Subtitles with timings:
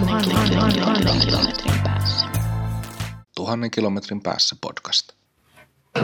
[0.00, 0.70] Tuhannen,
[1.24, 2.26] kilometrin päässä.
[3.36, 5.12] Tuhannen kilometrin päässä podcast.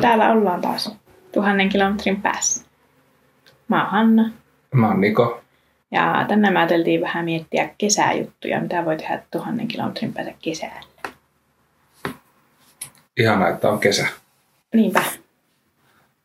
[0.00, 0.92] Täällä ollaan taas
[1.32, 2.64] tuhannen kilometrin päässä.
[3.68, 4.30] Mä oon Hanna
[4.74, 5.40] Mä oon Niko.
[5.90, 10.80] ja tänään me ajateltiin vähän miettiä kesäjuttuja, mitä voi tehdä tuhannen kilometrin päässä kesällä.
[13.16, 14.06] Ihana, että on kesä.
[14.74, 15.02] Niinpä,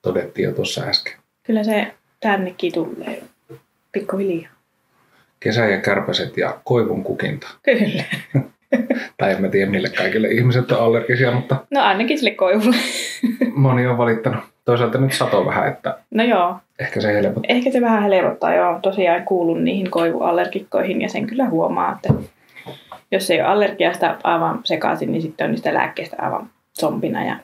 [0.01, 1.13] Todettiin jo tuossa äsken.
[1.43, 3.23] kyllä se tännekin tulee
[3.91, 4.51] pikkuhiljaa.
[5.43, 7.47] Kesä ja kärpäset ja koivun kukinta.
[7.63, 8.03] Kyllä.
[9.17, 12.75] Tai en mä tiedä, mille kaikille ihmiset on allergisia, mutta No ainakin sille koivulle.
[13.55, 14.43] moni on valittanut.
[14.65, 17.55] Toisaalta nyt sato vähän, että No joo, ehkä se helpottaa.
[17.55, 18.53] ehkä se vähän helpottaa.
[18.55, 22.13] Joo, tosiaan kuulun niihin koivuallergikkoihin ja sen kyllä huomaa, että
[23.11, 26.49] jos ei ole allergiasta aivan sekaisin, niin sitten on niistä lääkkeistä aivan
[26.79, 27.35] zombina ja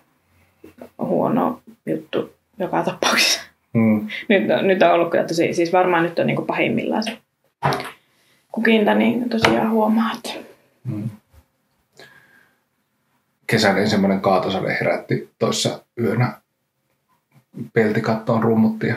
[0.99, 3.41] huono juttu joka tapauksessa.
[3.73, 4.07] Mm.
[4.27, 7.17] Nyt, nyt on ollut kyllä tosi, siis varmaan nyt on niin pahimmillaan se
[8.51, 10.47] kukinta, niin tosiaan huomaa, että
[10.83, 11.09] Mm.
[13.47, 16.41] Kesän ensimmäinen kaatosade herätti toissa yönä
[17.73, 18.95] peltikattoon rummuttia.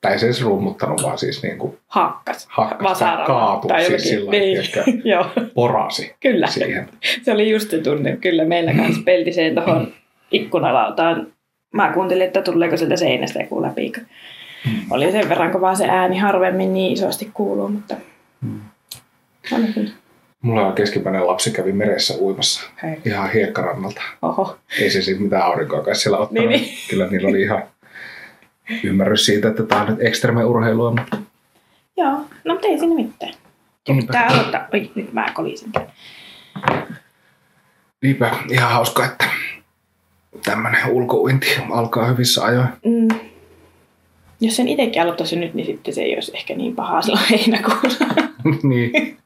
[0.00, 2.46] Tai ei se edes rummuttanut, vaan siis niin kuin hakkas.
[2.50, 5.02] hakkas tai vasaralla kaatui tai siis sillä Niin.
[5.04, 6.46] Joo, porasi kyllä.
[6.46, 6.88] siihen.
[7.22, 8.16] Se oli just se tunne.
[8.16, 9.92] Kyllä meillä kanssa peltiseen tuohon
[10.30, 11.26] ikkunalautaan.
[11.72, 13.92] Mä kuuntelin, että tuleeko sieltä seinästä joku läpi.
[14.90, 17.94] Oli sen verran, kun vaan se ääni harvemmin niin isosti kuuluu, mutta
[18.40, 18.60] Mm.
[19.52, 19.90] on kyllä.
[20.42, 23.00] Mulla on keskipäinen lapsi kävi meressä uimassa Hei.
[23.04, 24.02] ihan hiekkarannalta.
[24.22, 24.58] Oho.
[24.80, 26.48] Ei se siitä mitään aurinkoa kai siellä ottanut.
[26.48, 26.74] Niin, niin.
[26.90, 27.62] Kyllä niillä oli ihan
[28.84, 30.90] ymmärrys siitä, että tämä on nyt ekstreme-urheilua.
[30.90, 31.16] Mutta
[31.96, 32.10] Joo,
[32.44, 33.32] no mutta ei siinä mitään.
[33.88, 34.12] Niinpä.
[34.12, 34.66] Tää aloittaa.
[34.72, 35.72] Oi, nyt mä kolisin.
[38.02, 39.24] niinpä ihan hauska, että
[40.44, 42.68] tämmöinen ulkouinti alkaa hyvissä ajoin.
[42.84, 43.08] Mm.
[44.42, 48.04] Jos sen itsekin aloittaisi nyt, niin sitten se ei olisi ehkä niin pahaa silloin heinäkuussa.
[48.62, 49.18] niin.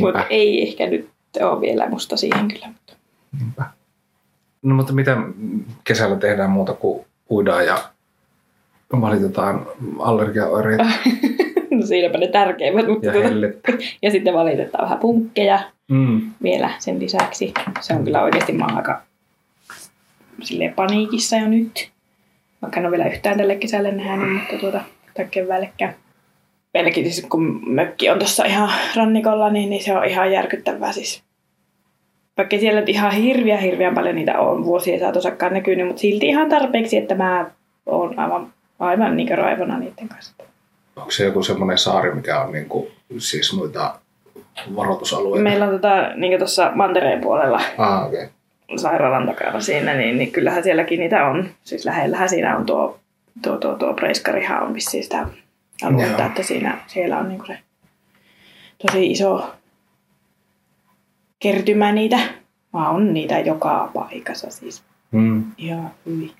[0.00, 1.08] Mutta ei ehkä nyt
[1.42, 2.66] ole vielä musta siihen kyllä.
[2.66, 2.92] Mutta.
[3.40, 3.64] Niinpä.
[4.62, 5.16] No mutta mitä
[5.84, 7.78] kesällä tehdään muuta kuin uidaan ja
[9.00, 9.66] valitetaan
[9.98, 10.84] allergiaoireita
[11.70, 12.86] No siinäpä ne tärkeimmät.
[12.88, 13.72] Mutta ja tuota, hellettä.
[14.02, 16.30] ja sitten valitetaan vähän punkkeja Mm.
[16.42, 17.52] vielä sen lisäksi.
[17.80, 19.02] Se on kyllä oikeasti mä aika
[20.42, 21.90] silleen paniikissa jo nyt.
[22.64, 24.80] Vaikka en ole vielä yhtään tälle kesälle nähnyt, mutta tuota,
[25.14, 25.94] tai keväälläkään.
[26.74, 31.22] Meilläkin siis kun mökki on tuossa ihan rannikolla, niin, niin se on ihan järkyttävää siis.
[32.36, 36.48] Vaikka siellä nyt ihan hirviä hirveän paljon niitä on vuosien saatosakkaan näkynyt, mutta silti ihan
[36.48, 37.50] tarpeeksi, että mä
[37.86, 40.34] oon aivan, aivan niin raivona niiden kanssa.
[40.96, 43.98] Onko se joku semmoinen saari, mikä on niinku, siis muita
[44.76, 45.42] varoitusalueita?
[45.42, 48.18] Meillä on tota, niin tuossa mantereen puolella Ah, okei.
[48.18, 48.33] Okay.
[48.76, 51.48] Sairaalan takana siinä, niin, niin kyllähän sielläkin niitä on.
[51.64, 52.98] Siis lähellähän siinä on tuo,
[53.42, 55.26] tuo, tuo, tuo Preiskarihan on vissiin sitä
[55.82, 56.26] aluetta, Joo.
[56.26, 57.58] että siinä, siellä on niinku se
[58.86, 59.54] tosi iso
[61.38, 62.18] kertymä niitä.
[62.72, 64.82] Vaan on niitä joka paikassa siis
[65.12, 65.44] Mm.
[65.58, 66.30] ihan hyvin.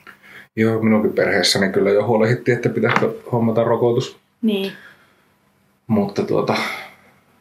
[0.57, 4.17] Joo, minunkin perheessäni kyllä jo huolehdittiin, että pitäisikö hommata rokotus.
[4.43, 4.73] Niin,
[5.87, 6.57] Mutta tuota,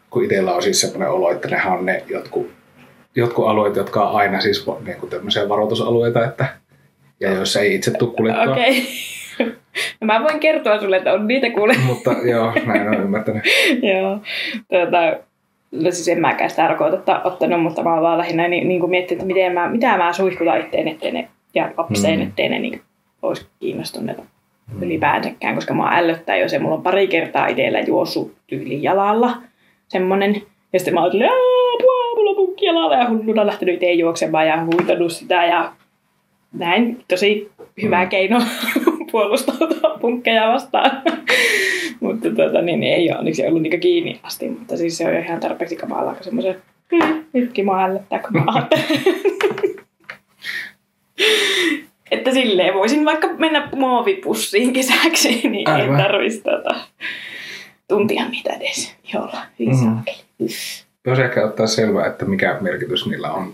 [0.09, 2.51] kun itsellä on siis semmoinen olo, että nehän on ne jotkut,
[3.15, 6.45] jotkut alueet, jotka on aina siis niin kuin tämmöisiä varoitusalueita, että,
[7.19, 8.51] ja joissa ei itse tule kuljettua.
[8.53, 8.83] okei.
[10.01, 11.73] No mä voin kertoa sulle, että on niitä kuule.
[11.85, 13.43] Mutta joo, näin on ymmärtänyt.
[13.93, 14.17] Joo.
[14.69, 14.97] Tuota,
[15.71, 18.89] no siis en mäkään sitä rokotetta ottanut, mutta mä oon vaan lähinnä niin, niin kuin
[18.89, 22.23] miettinyt, että miten mä, mitä mä suihkutan itteen, ettei ne, ja lapseen, Mm.
[22.23, 22.29] mm.
[22.29, 22.81] ettei ne niin
[23.21, 24.23] olisi kiinnostuneita
[24.81, 29.37] ylipäänsäkään, koska mä ällöttää jo se, mulla on pari kertaa itsellä juossut tyyli jalalla,
[29.87, 30.41] semmonen,
[30.73, 31.62] ja sitten mä oon silleen, "Aa, apua,
[32.73, 35.71] jalalla, ja hulluna lähtenyt itse juoksemaan ja huitanut sitä, ja
[36.53, 37.51] näin tosi
[37.81, 38.09] hyvä Mm.
[38.09, 38.41] keino
[39.11, 41.01] puolustautua punkkeja vastaan.
[41.99, 45.39] mutta tota, niin, ei ole onneksi ollut niinku kiinni asti, mutta siis se on ihan
[45.39, 46.55] tarpeeksi kamalaa, kun semmoisen
[46.91, 48.43] "Hmm, nytkin mua ällöttää, kun mä
[52.11, 55.99] että silleen voisin vaikka mennä muovipussiin kesäksi, niin Aivan.
[55.99, 56.75] ei tarvitsisi tota,
[57.87, 59.41] tuntia niitä edes jolla.
[59.59, 59.83] Hyvin Mhm.
[59.83, 60.17] saakeli.
[61.05, 63.53] Voisi ehkä ottaa selvää, että mikä merkitys niillä on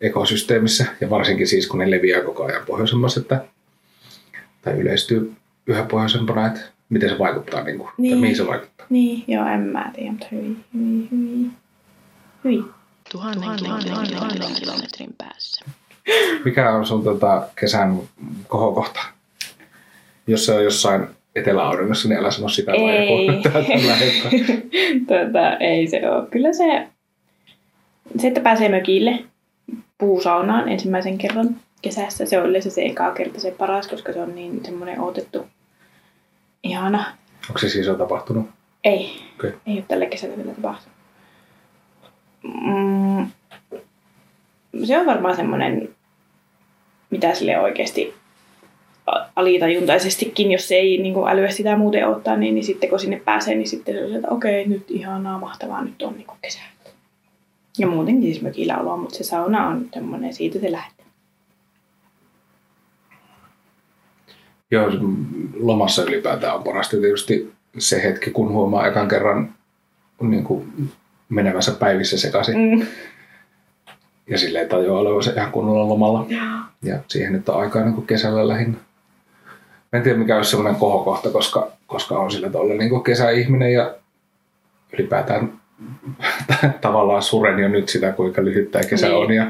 [0.00, 3.44] ekosysteemissä, ja varsinkin siis kun ne leviää koko ajan pohjoisemmassa, että,
[4.62, 5.32] tai yleistyy
[5.66, 8.12] yhä pohjoisempana, että miten se vaikuttaa, niin kuin, niin.
[8.12, 8.86] Tai mihin se vaikuttaa.
[8.90, 11.52] Niin, joo, en mä tiedä, mutta hyvin, hyvin, hyvin.
[12.44, 12.64] Hyvin.
[13.12, 15.64] Tuhannen, tuhannen, tuhannen kilometrin päässä.
[16.44, 18.00] Mikä on sun tota, kesän
[18.48, 19.00] kohokohta?
[20.26, 23.28] Jos se on jossain eteläauringossa, niin älä sano sitä Ei.
[25.08, 26.26] tota, ei se ole.
[26.30, 26.88] Kyllä se,
[28.18, 29.24] se, että pääsee mökille
[29.98, 34.34] puusaunaan ensimmäisen kerran kesässä, se on yleensä se eka kerta se paras, koska se on
[34.34, 35.46] niin semmoinen odotettu
[36.62, 37.04] ihana.
[37.48, 38.46] Onko se siis jo tapahtunut?
[38.84, 39.52] Ei, Okei.
[39.66, 40.98] ei ole tällä kesällä vielä tapahtunut.
[42.42, 43.26] mm,
[44.84, 45.88] se on varmaan semmoinen,
[47.10, 48.14] mitä sille oikeasti
[49.36, 53.54] alitajuntaisestikin, jos ei niin kuin älyä sitä muuten ottaa, niin, niin sitten kun sinne pääsee,
[53.54, 56.60] niin sitten se on että okei, nyt ihanaa, mahtavaa, nyt on niin kuin kesä.
[57.78, 61.06] Ja muutenkin siis mökillä oloa, mutta se sauna on semmoinen, siitä se lähtee.
[64.70, 64.90] Joo,
[65.60, 69.54] lomassa ylipäätään on parasta tietysti se hetki, kun huomaa ekan kerran
[70.20, 70.90] niin kuin
[71.28, 72.58] menevänsä päivissä sekaisin.
[72.58, 72.86] Mm.
[74.26, 76.26] Ja silleen tajua olevansa ihan kunnolla lomalla.
[76.82, 78.78] Ja siihen nyt on aikaa niin kuin kesällä lähinnä.
[79.92, 83.94] En tiedä mikä olisi semmoinen kohokohta, koska, koska on sillä tavalla niin kuin kesäihminen ja
[84.92, 85.52] ylipäätään
[86.80, 89.16] tavallaan suren jo nyt sitä, kuinka lyhyt tämä kesä Niin.
[89.18, 89.46] on ja,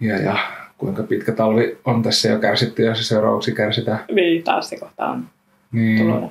[0.00, 0.36] ja, ja
[0.78, 4.04] kuinka pitkä talvi on tässä jo kärsitty ja se seuraavaksi kärsitään.
[4.12, 5.24] Niin, taas se kohta on
[5.72, 5.98] Niin.
[5.98, 6.30] tulossa.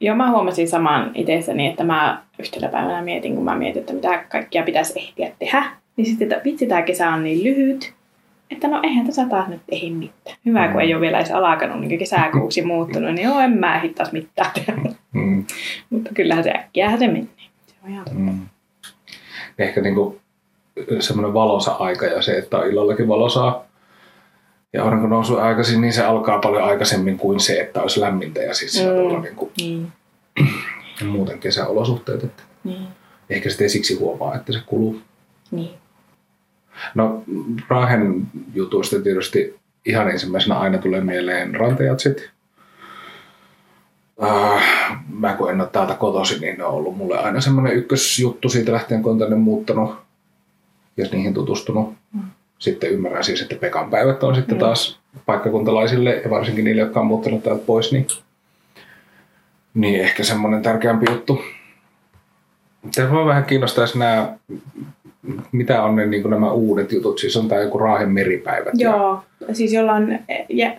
[0.00, 4.24] Joo, mä huomasin saman itsessäni, että mä yhtenä päivänä mietin, kun mä mietin, että mitä
[4.28, 5.64] kaikkia pitäisi ehtiä tehdä.
[5.96, 7.92] Niin sitten, että vitsi, tämä kesä on niin lyhyt,
[8.54, 10.36] että no eihän tässä taas nyt ehdi mitään.
[10.46, 10.80] Hyvä, kun Mm.
[10.80, 14.50] ei ole vielä edes alkanut niin kesäkuuksi muuttunut, niin joo, en mä ehdi taas mitään
[14.54, 14.72] tehdä.
[15.12, 15.44] Mm.
[15.90, 17.26] Mutta kyllähän se äkkiähän se menee.
[17.66, 18.04] Se on ihan.
[18.12, 18.38] Mm.
[19.58, 20.20] Ehkä niin kuin
[21.00, 23.64] semmoinen valosa aika ja se, että on illallakin valosaa
[24.72, 28.54] ja aurinko nousuu aikaisin, niin se alkaa paljon aikaisemmin kuin se, että olisi lämmintä ja
[28.54, 28.88] siis Mm.
[28.88, 29.50] tavalla niin kuin
[31.00, 32.24] Niin, muuten kesäolosuhteet.
[32.24, 32.86] Että niin,
[33.30, 35.00] ehkä sitten siksi huomaa, että se kuluu.
[35.50, 35.70] niin.
[36.94, 37.22] No
[37.68, 39.56] Raahen jutuista tietysti
[39.86, 42.30] ihan ensimmäisenä aina tulee mieleen rantejatsit.
[44.22, 44.62] Äh,
[45.18, 48.72] mä kun en ole täältä kotoisin, niin ne on ollut mulle aina semmoinen ykkösjuttu siitä
[48.72, 49.96] lähtien, kun on tänne muuttanut
[50.96, 51.94] ja niihin tutustunut.
[52.12, 52.22] Mm.
[52.58, 54.60] Sitten ymmärrän siis, että Pekan päivät on sitten Mm.
[54.60, 58.06] taas paikkakuntalaisille ja varsinkin niille, jotka on muuttanut täältä pois, niin,
[59.74, 61.42] niin ehkä semmoinen tärkeämpi juttu.
[62.94, 64.28] Te voi vähän kiinnostaisi nämä,
[65.52, 68.72] mitä on ne, niin nämä uudet jutut, siis on tämä joku Raahen meripäivät.
[68.78, 69.22] Ja, Joo,
[69.52, 70.18] siis jolla on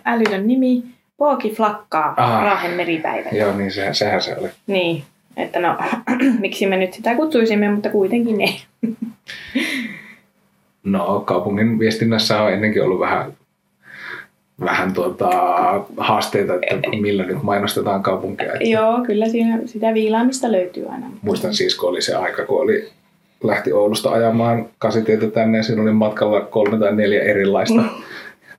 [0.04, 0.82] älytön nimi,
[1.16, 2.42] Pooki Flakkaa, Ah.
[2.44, 3.32] Raahen meripäivät.
[3.32, 4.48] joo, niin sehän, sehän se oli.
[4.66, 5.02] Niin,
[5.36, 5.76] että no,
[6.40, 8.56] miksi me nyt sitä kutsuisimme, mutta kuitenkin ei.
[10.84, 13.32] No, kaupungin viestinnässä on ennenkin ollut vähän,
[14.60, 15.28] vähän tuota,
[15.96, 18.52] haasteita, että millä nyt mainostetaan kaupunkia.
[18.52, 21.06] Että Joo, kyllä siinä sitä viilaamista löytyy aina.
[21.22, 22.88] Muistan siis, kun oli se aika, kun oli,
[23.44, 27.82] lähti Oulusta ajamaan kasitietä tänne ja siinä oli matkalla kolme tai neljä erilaista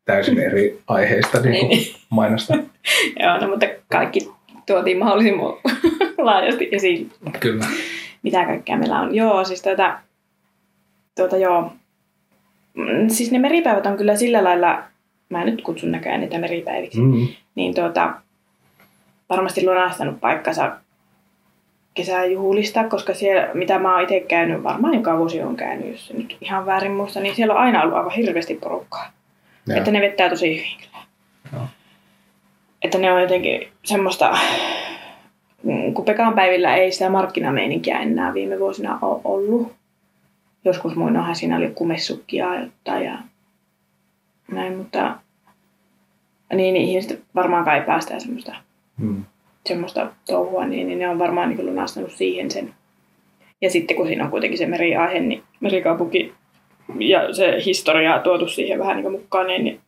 [0.05, 1.95] täysin eri aiheista niin kuin Niin.
[2.09, 2.53] mainosta.
[3.23, 4.31] Joo, no, mutta kaikki
[4.65, 5.53] tuotiin mahdollisimman
[6.17, 7.65] laajasti esiin, Kyllä.
[8.23, 9.15] mitä kaikkea meillä on.
[9.15, 9.99] Joo, siis tuota,
[11.15, 11.71] tuota joo.
[12.73, 14.83] Mm, Siis ne meripäivät on kyllä sillä lailla,
[15.29, 17.27] mä nyt kutsun näköjään niitä meripäiviksi, Mm.
[17.56, 18.13] niin tuota,
[19.29, 20.77] varmasti lunastanut paikkansa
[21.94, 26.38] kesäjuhlista, koska siellä, mitä mä oon itse käynyt, varmaan joka vuosi on käynyt, jos nyt
[26.41, 29.12] ihan väärin muista, niin siellä on aina ollut aivan hirveästi porukkaa.
[29.68, 29.77] Joo.
[29.77, 31.68] Että ne vettää tosi hyvin kyllä.
[32.81, 34.38] Että ne on jotenkin semmoista,
[35.63, 39.75] mm, kun Pekan päivillä ei sitä markkinameininkiä enää viime vuosina ole ollut.
[40.65, 43.18] Joskus muinoinhan siinä oli kumessukkia jotain ja
[44.51, 45.17] näin, mutta
[46.53, 48.55] niin, niin ihmiset varmaan kaipaa sitä semmoista,
[48.97, 49.23] Mm.
[49.65, 52.73] semmoista touhua, niin, niin ne on varmaan niin lunastanut siihen sen.
[53.61, 56.33] Ja sitten kun siinä on kuitenkin se meriaihe, niin merikaupunki
[56.99, 59.80] ja se historia tuotu siihen vähän niin mukaan, niin, niin,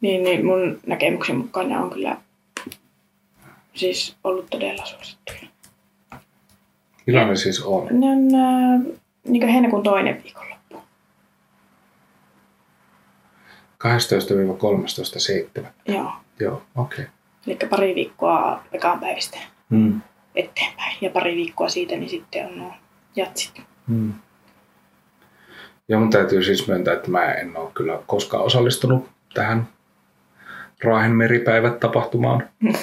[0.00, 2.16] niin, niin mun näkemyksen mukaan ne on kyllä
[3.74, 5.40] siis ollut todella suosittuja.
[7.06, 7.86] Milloin ne siis on?
[7.90, 8.80] Ne on äh,
[9.28, 10.59] niin heinäkuun toinen viikonloppu.
[15.60, 15.66] 12-13.7.
[15.88, 16.12] Joo.
[16.40, 17.04] Joo, okei.
[17.04, 17.06] Okay.
[17.46, 19.38] Eli pari viikkoa Pekan päivistä
[19.70, 20.00] Mm.
[20.34, 20.96] eteenpäin.
[21.00, 22.72] Ja pari viikkoa siitä, niin sitten on nuo
[23.16, 23.62] jatsit.
[23.86, 24.12] Mm.
[25.88, 29.68] Joo, mun täytyy siis myöntää, että mä en ole kyllä koskaan osallistunut tähän
[30.84, 32.48] Raahen meripäivät tapahtumaan.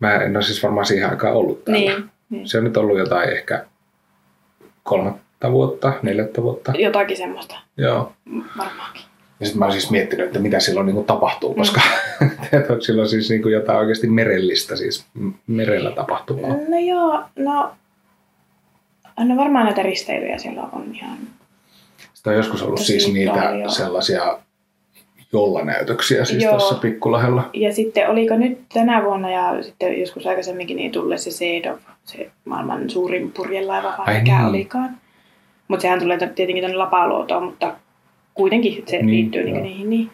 [0.00, 1.80] Mä en ole siis varmaan siihen aikaan ollut täällä.
[1.80, 2.48] Niin, niin.
[2.48, 3.64] Se on nyt ollut jotain ehkä
[4.82, 6.72] kolmatta vuotta, neljättä vuotta.
[6.78, 8.12] Jotakin semmoista Joo.
[8.58, 9.02] varmaankin.
[9.40, 11.80] Ja sitten mä oon siis miettinyt, että mitä silloin niin tapahtuu, koska
[12.20, 12.30] mm.
[12.70, 15.06] onko silloin siis niin jotain oikeasti merellistä, siis
[15.46, 16.50] merellä tapahtuvaa.
[16.68, 17.72] No joo, no,
[19.18, 21.18] no varmaan näitä risteilyjä siellä on ihan...
[22.14, 23.70] Sitä on joskus ollut siis niitä paljon.
[23.70, 24.38] sellaisia
[25.32, 26.50] jollanäytöksiä siis Joo.
[26.50, 27.50] tuossa Pikkulahella.
[27.52, 32.30] Ja sitten oliko nyt tänä vuonna ja sitten joskus aikaisemminkin niin tulee se Seedov, se
[32.44, 34.46] maailman suurin purjelaiva, vai Ai mikä niin.
[34.46, 34.98] olikaan.
[35.68, 37.76] Mutta sehän tulee tietenkin tänne Lapaluotoon, mutta
[38.40, 39.90] kuitenkin se Niin, niin, liittyy niin niihin.
[39.90, 40.10] Niin.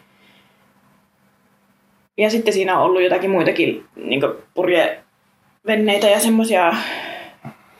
[2.17, 4.21] Ja sitten siinä on ollut jotakin muitakin niin
[4.53, 6.73] purjevenneitä ja semmoisia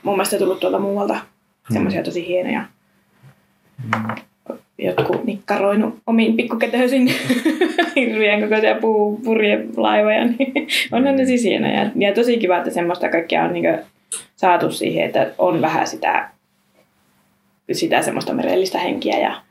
[0.04, 1.20] mun mielestä tullut tuolta muualta
[1.74, 2.64] Semmoisia tosi hienoja.
[4.78, 7.12] Jotkut nikkaroinut omiin pikkukätöisin
[7.96, 10.26] hirveän kokoisia puupurjelaivoja.
[10.26, 11.92] Niin onhan ne siis hienoja.
[11.96, 13.84] Ja tosi kiva, että semmoista kaikkea on niinku
[14.36, 16.30] saatu siihen, että on vähän sitä,
[17.72, 19.42] sitä semmoista merellistä henkiä ja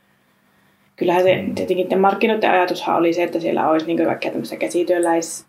[0.97, 5.45] kyllähän se tietenkin tämän markkinoiden ajatushan oli se, että siellä olisi niin kaikkea tämmöistä käsityöläis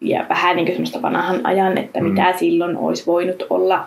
[0.00, 2.06] ja vähän niin semmoista vanhan ajan, että Mm.
[2.06, 3.86] mitä silloin olisi voinut olla.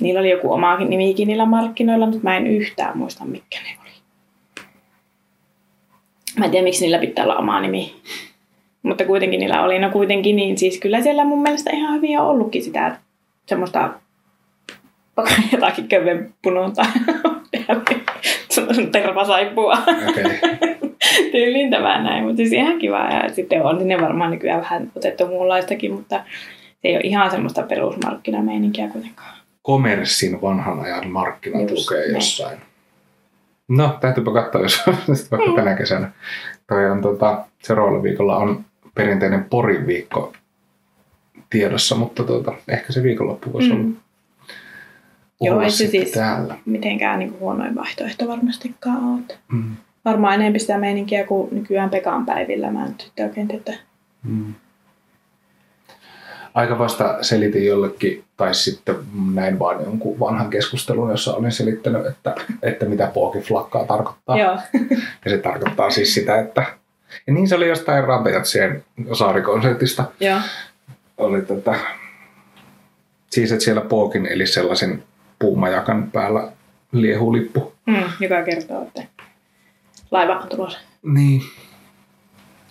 [0.00, 3.90] Niillä oli joku omaakin nimikin niillä markkinoilla, mutta mä en yhtään muista, mikä ne oli.
[6.38, 7.94] Mä en tiedä, miksi niillä pitää olla oma nimi.
[8.82, 12.26] Mutta kuitenkin niillä oli, no kuitenkin, niin siis kyllä siellä mun mielestä ihan hyvin on
[12.26, 12.96] ollutkin sitä
[13.46, 13.90] semmoista
[15.52, 15.88] jotakin
[16.42, 16.86] punonta
[18.92, 19.78] tervasaippua
[20.08, 20.24] Okei.
[21.32, 22.98] tyyliin tämä näin, mutta siis ihan kiva.
[22.98, 26.16] Ja sitten on sinne varmaan nykyään vähän otettu muunlaistakin, mutta
[26.82, 29.34] se ei ole ihan semmoista perusmarkkinameininkiä kuitenkaan.
[29.62, 32.58] Komerssin vanhan ajan markkinat Just lukee jossain.
[33.68, 34.82] No, täytyypä katsoa, jos
[35.30, 35.54] vaikka Mm.
[35.56, 36.10] tänä kesänä.
[36.68, 40.32] Toi on, tota, seuraavalla viikolla on perinteinen Porin viikko
[41.50, 43.74] tiedossa, mutta tota, ehkä se viikonloppu voisi Mm.
[43.80, 43.96] olla,
[45.40, 46.54] Joo, ei se siis- täällä.
[46.66, 49.38] Mitenkään niin huonoin vaihtoehto varmastikaan oot.
[49.52, 49.76] Mm.
[50.04, 52.70] Varmaan enemmän sitä meininkiä kuin nykyään Pekan päivillä.
[52.70, 53.62] Mä en sitten oikein tiedä.
[53.66, 53.84] että-
[54.22, 54.54] Mm.
[56.54, 58.94] Aika vasta selitin jollekin, tai sitten
[59.34, 64.38] näin vaan jonkun vanhan keskustelun, jossa olin selittänyt, että, että mitä pookiflakkaa tarkoittaa.
[64.38, 64.58] Joo.
[65.24, 66.64] Ja se tarkoittaa siis sitä, että...
[67.26, 70.04] Ja niin se oli jostain Rantajatsien saarikonsertista.
[70.20, 70.38] Joo.
[71.18, 71.74] Oli tätä...
[73.30, 75.02] Siis, että siellä pookin eli sellaisen
[75.44, 76.52] puumajakan päällä
[76.92, 77.72] liehulippu.
[77.86, 79.02] Mm, joka kertoo, että
[80.10, 81.42] laiva on tulossa Niin.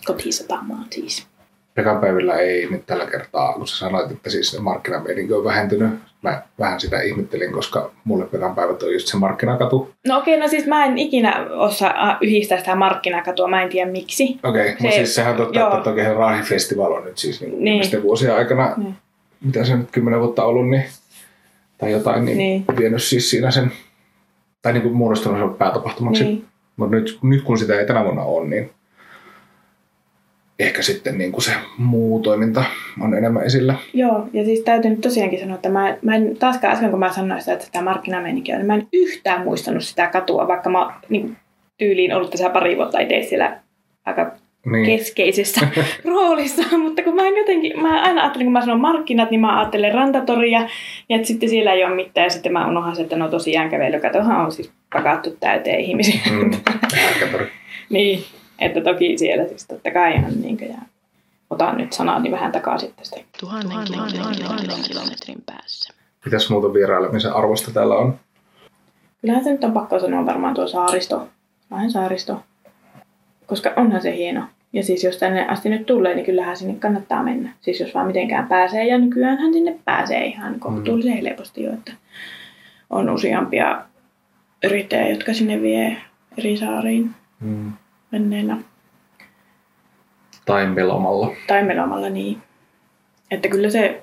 [0.04, 1.26] kotisatamaan siis.
[1.74, 5.90] Pekan päivillä ei nyt tällä kertaa, kun sä sanoit, että siis markkinameininki on vähentynyt.
[6.22, 9.90] Mä vähän sitä ihmettelin, koska mulle Pekan päivät on just se markkinakatu.
[10.08, 14.38] No okei, no siis mä en ikinä osaa yhdistää sitä markkinakatua, mä en tiedä miksi.
[14.42, 15.68] Okei, okay, Se- mutta siis sehän on totta, joo.
[15.76, 18.02] että toki Raahifestival on nyt siis niin Niin.
[18.02, 18.94] vuosien aikana, Niin.
[19.44, 20.84] mitä se nyt kymmenen vuotta ollut, niin,
[21.78, 22.64] tai jotain, niin, Niin.
[22.78, 23.72] vienyt siis siinä sen,
[24.62, 26.24] tai niin kuin muodostunut sen päätapahtumaksi.
[26.24, 26.44] Niin.
[26.76, 28.70] Mutta nyt, nyt kun sitä ei tänä vuonna ole, niin
[30.58, 32.64] ehkä sitten niin kuin se muu toiminta
[33.00, 33.74] on enemmän esillä.
[33.92, 37.12] Joo, ja siis täytyy nyt tosiaankin sanoa, että mä, mä en taaskaan äsken kun mä
[37.12, 41.00] sanoin sitä, että tämä markkinameininki on, niin mä en yhtään muistanut sitä katua, vaikka mä
[41.08, 41.36] niin
[41.78, 43.60] tyyliin ollut tässä pari vuotta itse siellä
[44.06, 44.32] aika
[44.64, 44.86] Niin.
[44.86, 45.66] keskeisessä
[46.04, 49.58] roolissa, mutta kun mä en jotenkin, mä aina ajattelin, kun mä sanon markkinat, niin mä
[49.58, 50.60] ajattelen rantatoria,
[51.08, 54.44] ja että sitten siellä ei ole mitään, ja sitten mä unohan että no tosiaan kävelykatohan
[54.44, 56.20] on siis pakattu täyteen ihmisiä.
[56.30, 56.50] Mm.
[57.90, 58.24] Niin,
[58.58, 60.78] että toki siellä siis totta kai on niin kuin, ja
[61.50, 63.16] otan nyt sanani vähän takaisin tästä.
[63.40, 65.94] Tuhannen, kilometrin, tuhannen kilometrin päässä.
[66.24, 68.18] Mitäs muuta vierailemisen arvosta täällä on?
[69.20, 71.28] Kyllähän se nyt on pakko sanoa varmaan tuo saaristo,
[71.70, 72.42] Lahden saaristo,
[73.46, 74.42] koska onhan se hieno.
[74.74, 77.52] Ja siis jos tänne asti nyt tulee, niin kyllähän sinne kannattaa mennä.
[77.60, 81.92] Siis jos vaan mitenkään pääsee, ja nykyäänhän sinne pääsee ihan kohtuullisen helposti jo, että
[82.90, 83.82] on useampia
[84.64, 85.96] yrittäjiä, jotka sinne vie
[86.38, 87.72] eri saariin Mm.
[88.10, 88.56] menneellä.
[90.46, 91.32] Tai melomalla.
[91.46, 92.38] Tai melomalla niin.
[93.30, 94.02] Että kyllä se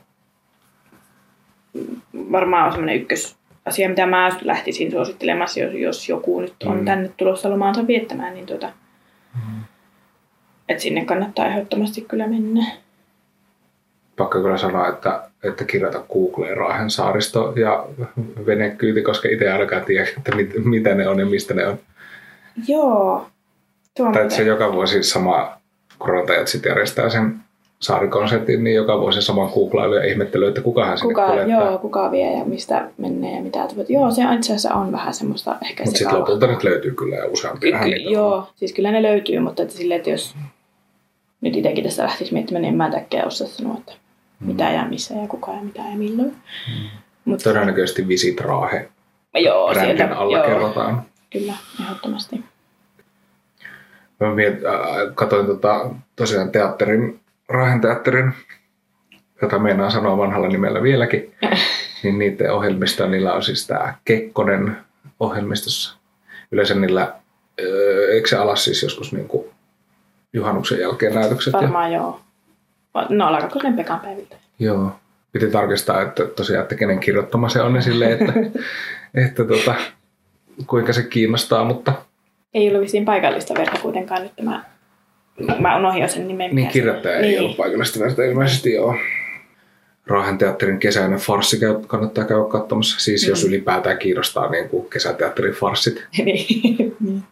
[2.31, 6.85] varmaan on semmoinen ykkösasia, mitä mä lähtisin suosittelemassa, jos, jos joku nyt on Mm.
[6.85, 8.73] tänne tulossa lomaansa viettämään, niin tuota,
[10.71, 12.65] että sinne kannattaa ehdottomasti kyllä mennä.
[14.17, 17.85] Pakko kyllä sanoa, että, että kirjoita Googleen Raahen saaristo ja
[18.45, 21.79] venekyyti, koska itse ainakaan tiedä, että mit, mitä ne on ja mistä ne on.
[22.67, 23.27] Joo.
[23.97, 25.57] Tuo on Tai se joka vuosi sama,
[25.99, 27.35] kun Rantajat sitten järjestää sen
[27.79, 31.61] saarikonsertin, niin joka vuosi sama googlailu ja ihmettely, että kukahan sinne kuka, kuljettaa.
[31.69, 33.67] joo, kuka vie ja mistä menee ja mitä.
[33.75, 33.89] tuot.
[33.89, 37.25] Joo, se itse asiassa on vähän semmoista ehkä Mutta sitten lopulta nyt löytyy kyllä ja
[37.25, 38.11] useampia Ky- on.
[38.13, 40.35] joo, siis kyllä ne löytyy, mutta että silleen, että jos
[41.41, 43.93] nyt itsekin tästä lähtisi miettimään, niin en mä täkkää osaa sanoa, että
[44.39, 46.36] mitä ja missä ja kuka ja mitä ja milloin.
[47.25, 48.89] Mutta Todennäköisesti Visit Raahe
[49.39, 51.05] joo, sieltä, alla joo, kerrotaan.
[51.31, 52.43] kyllä, ehdottomasti.
[54.19, 57.19] Mä miet, äh, katoin tota, tosiaan teatterin,
[57.50, 58.33] Raahen teatterin,
[59.41, 61.36] jota meinaan sanoa vanhalla nimellä vieläkin,
[62.03, 64.77] niin niiden ohjelmista, niillä on siis tämä Kekkonen
[65.19, 65.98] ohjelmistossa.
[66.51, 67.13] Yleensä niillä,
[67.62, 69.45] öö, eikö se alas siis joskus niin kuin
[70.33, 71.53] juhannuksen jälkeen näytökset?
[71.53, 72.19] Ja, Varmaan joo.
[73.09, 74.35] No alkaako ne Pekan päiviltä?
[74.59, 74.91] joo.
[75.31, 78.33] Piti tarkistaa, että tosiaan, että kenen kirjoittama se on, niin silleen, että,
[79.25, 79.75] että tota,
[80.67, 81.93] kuinka se kiinnostaa, mutta
[82.53, 84.63] Ei ollut vissiin paikallista verta kuitenkaan nyt tämä.
[85.59, 86.55] Mä unohdin sen nimen.
[86.55, 87.41] Niin kirjoittaja ei niin.
[87.41, 88.95] ollut paikallista verta ilmeisesti, joo.
[90.07, 93.00] Raahen teatterin kesäinen farssi käy- kannattaa käydä katsomassa.
[93.00, 93.47] Siis jos Mm.
[93.50, 96.07] ylipäätään kiinnostaa niin kuin kesäteatterin farssit.
[96.25, 97.23] niin.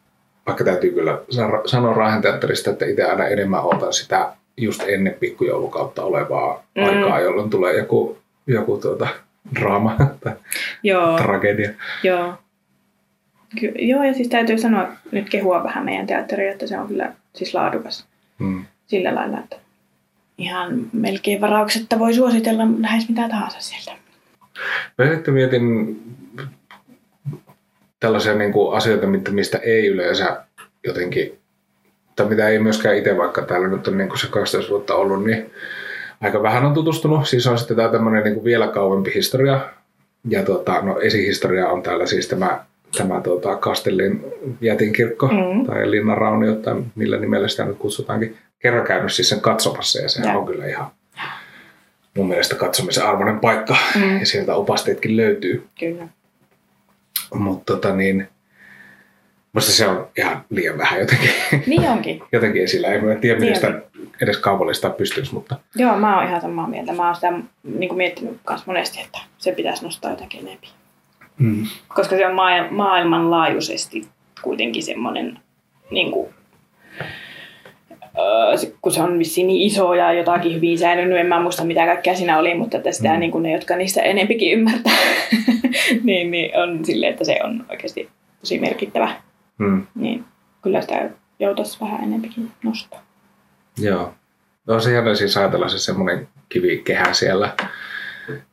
[0.50, 5.16] Vaikka täytyy kyllä san- sanoa Raahen teatterista, että itse aina enemmän otan sitä just ennen
[5.20, 6.82] pikkujoulukautta olevaa Mm.
[6.84, 6.90] mm.
[6.90, 9.08] aikaa, jolloin tulee joku, joku tuota,
[9.60, 10.34] draama tai
[10.84, 11.70] Joo, tragedia.
[12.04, 12.34] joo.
[13.60, 17.14] Ky- joo, ja siis täytyy sanoa nyt kehua vähän meidän teatteria, että se on kyllä
[17.36, 18.06] siis laadukas
[18.40, 18.66] Mm.
[18.88, 19.56] sillä lailla, että
[20.38, 23.92] ihan melkein varauksetta voi suositella lähes mitä tahansa sieltä.
[24.98, 26.02] Mä sitten mietin
[28.00, 30.44] tällaisia niin kuin asioita, mistä ei yleensä
[30.84, 31.40] jotenkin,
[32.16, 35.26] tai mitä ei myöskään itse, vaikka täällä nyt on niin kuin se 12 vuotta ollut,
[35.26, 35.52] niin
[36.22, 37.28] aika vähän on tutustunut.
[37.28, 39.60] Siis on sitten tämä tämmöinen niin kuin vielä kauempi historia.
[40.30, 42.66] Ja tuota, no esihistoria on täällä siis tämä,
[42.98, 44.26] tämä tuota, Kastellin
[44.62, 45.66] jätinkirkko Mm.
[45.66, 48.38] tai Linnanraunio tai millä nimellä sitä nyt kutsutaankin.
[48.60, 50.40] Kerran käynyt siis sen katsomassa ja Joo.
[50.40, 50.88] on kyllä ihan
[52.18, 54.20] mun mielestä katsomisen arvoinen paikka Mm.
[54.20, 55.68] ja sieltä opasteetkin löytyy.
[55.80, 56.08] Kyllä.
[57.34, 58.28] Mutta tota niin,
[59.54, 61.30] musta se on ihan liian vähän jotenkin,
[61.68, 62.22] Niin onkin.
[62.32, 62.88] jotenkin esillä.
[62.88, 63.82] En tiedä, miten Niin sitä
[64.22, 66.94] edes kaupallistaa pystyisi, mutta Joo, mä oon ihan samaa mieltä.
[66.94, 67.32] Mä oon sitä
[67.64, 70.70] niin kuin miettinyt myös monesti, että se pitäisi nostaa jotakin enemmän.
[71.38, 71.64] mm.
[71.88, 74.08] Koska se on maa- maailmanlaajuisesti
[74.42, 75.40] kuitenkin semmoinen,
[75.92, 76.30] niin kuin,
[78.18, 81.86] öö, kun se on vissiin niin iso ja jotakin hyvin säilynyt, en mä muista mitä
[81.86, 83.20] kaikkea siinä oli, mutta että sitä Mm.
[83.20, 84.94] niin kuin ne, jotka niistä enempikin ymmärtää,
[86.04, 88.10] niin, niin on silleen, että se on oikeasti
[88.40, 89.16] tosi merkittävä.
[89.58, 89.88] Mm.
[89.96, 90.26] Niin
[90.62, 91.10] kyllä sitä
[91.40, 93.02] joutuisi vähän enempikin nostaa.
[93.78, 94.14] Joo.
[94.68, 97.54] No se hieno siis ajatella se semmoinen kivikehä siellä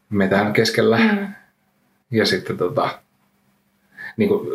[0.09, 0.99] metän keskellä.
[0.99, 1.29] Mm.
[2.11, 2.99] Ja sitten tota,
[4.17, 4.49] niin kuin,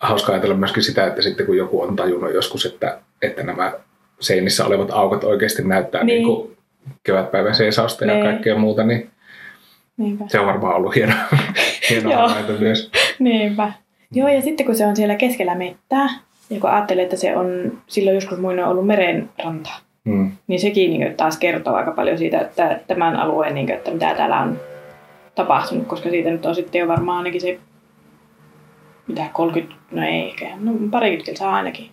[0.00, 3.72] hauska ajatella myöskin sitä, että sitten kun joku on tajunnut joskus, että, että nämä
[4.20, 6.06] seinissä olevat aukot oikeasti näyttää Niin.
[6.22, 6.26] niin.
[6.28, 6.56] Niin kuin
[7.02, 8.24] kevätpäivän seisausta ja Niin.
[8.24, 9.10] kaikkea muuta, niin
[9.96, 10.24] Niinpä.
[10.28, 11.14] se on varmaan ollut hieno,
[11.90, 12.28] hieno Joo.
[12.28, 12.90] havainto myös.
[13.18, 13.72] Niinpä.
[14.12, 16.08] Joo, ja sitten kun se on siellä keskellä mettää,
[16.50, 20.32] ja kun ajattelee, että se on silloin joskus muinoin ollut meren rantaa, Mm.
[20.46, 24.14] niin sekin niin taas kertoo aika paljon siitä, että tämän alueen, niin kuin, että mitä
[24.14, 24.60] täällä on
[25.34, 27.58] tapahtunut, koska siitä nyt on sitten jo varmaan ainakin se,
[29.06, 31.90] mitä 30, no ei ehkä, no parikymmentä kilsaa ainakin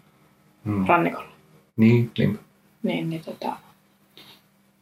[0.63, 0.85] Mm.
[0.87, 1.29] rannikolla.
[1.77, 2.39] Niin, niin.
[2.83, 3.51] Niin, niin tota,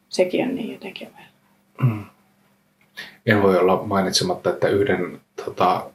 [0.09, 1.29] sekin on niin jotenkin vielä.
[1.93, 2.03] Mm.
[3.25, 5.85] En voi olla mainitsematta, että yhden tota,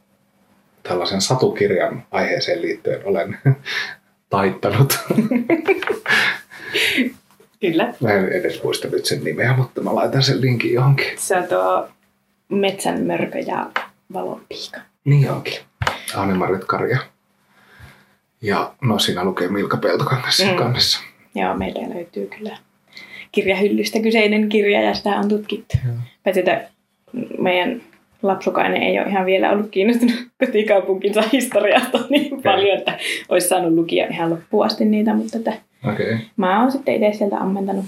[0.83, 3.37] tällaisen satukirjan aiheeseen liittyen olen
[4.29, 4.99] taittanut.
[7.61, 7.93] Kyllä.
[7.99, 11.05] Mä en edes muista nyt sen nimeä, mutta mä laitan sen linkin johonkin.
[11.17, 11.87] Se on tuo
[12.49, 13.69] Metsän mörkö ja
[14.13, 14.79] valonpiika.
[15.05, 15.59] Niin onkin.
[16.15, 16.97] Anne-Marit Karja.
[18.41, 20.55] Ja no siinä lukee Milka Peltokangas Mm.
[20.55, 20.99] kannessa.
[21.35, 22.57] Joo, meillä löytyy kyllä
[23.31, 25.77] kirjahyllystä kyseinen kirja ja sitä on tutkittu.
[25.85, 25.95] Joo.
[26.23, 26.69] Paitsi että
[27.39, 27.81] meidän
[28.23, 32.97] lapsukainen ei ole ihan vielä ollut kiinnostunut kotikaupunkinsa historiasta niin paljon, että
[33.29, 35.53] olisi saanut lukia ihan loppuun asti niitä, mutta että.
[35.93, 36.17] Okay.
[36.37, 37.85] mä oon sitten itse sieltä ammentanut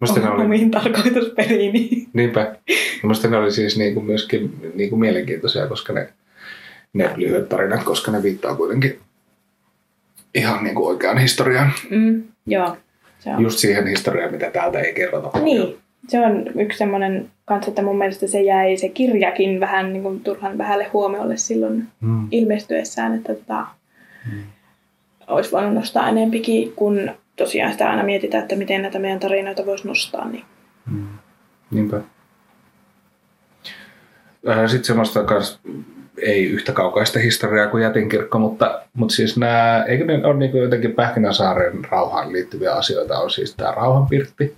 [0.00, 1.72] Musta ne oli, omiin tarkoitusperiin.
[1.72, 2.08] Niin.
[2.12, 2.54] niinpä.
[3.02, 6.08] Musta ne oli siis niinku myöskin niinku mielenkiintoisia, koska ne,
[6.92, 8.98] ne lyhyet tarinat, koska ne viittaa kuitenkin
[10.34, 11.72] ihan niinku oikeaan historiaan.
[11.90, 12.76] Mm, joo,
[13.18, 13.42] se on.
[13.42, 15.38] Just siihen historiaan, mitä täältä ei kerrota.
[15.40, 15.78] Niin,
[16.10, 20.20] se on yksi semmoinen kanssa, että mun mielestä se jäi se kirjakin vähän niin kuin
[20.20, 22.28] turhan vähälle huomiolle silloin Mm.
[22.30, 23.66] ilmestyessään, että tota,
[25.26, 29.88] olisi voinut nostaa enempikin, kun tosiaan sitä aina mietitään, että miten näitä meidän tarinoita voisi
[29.88, 30.28] nostaa.
[30.28, 30.44] Niin.
[30.90, 31.06] Mm.
[31.70, 32.00] Niinpä.
[34.66, 35.60] Sitten semmoista kans
[36.22, 40.92] ei yhtä kaukaista historiaa kuin Jätinkirkko, mutta, mutta siis nämä, eikö ne ole niin jotenkin
[40.92, 44.54] Pähkinäsaaren rauhaan liittyviä asioita, on siis tämä rauhanpirtti.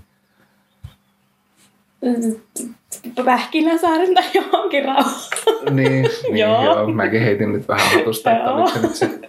[3.25, 5.15] Pähkinäsaaren tai johonkin rauhaan.
[5.71, 6.65] niin, niin Joo.
[6.65, 6.88] joo.
[6.88, 8.55] Mäkin heitin nyt vähän hatusta, että Joo.
[8.55, 9.21] oliko se nyt se.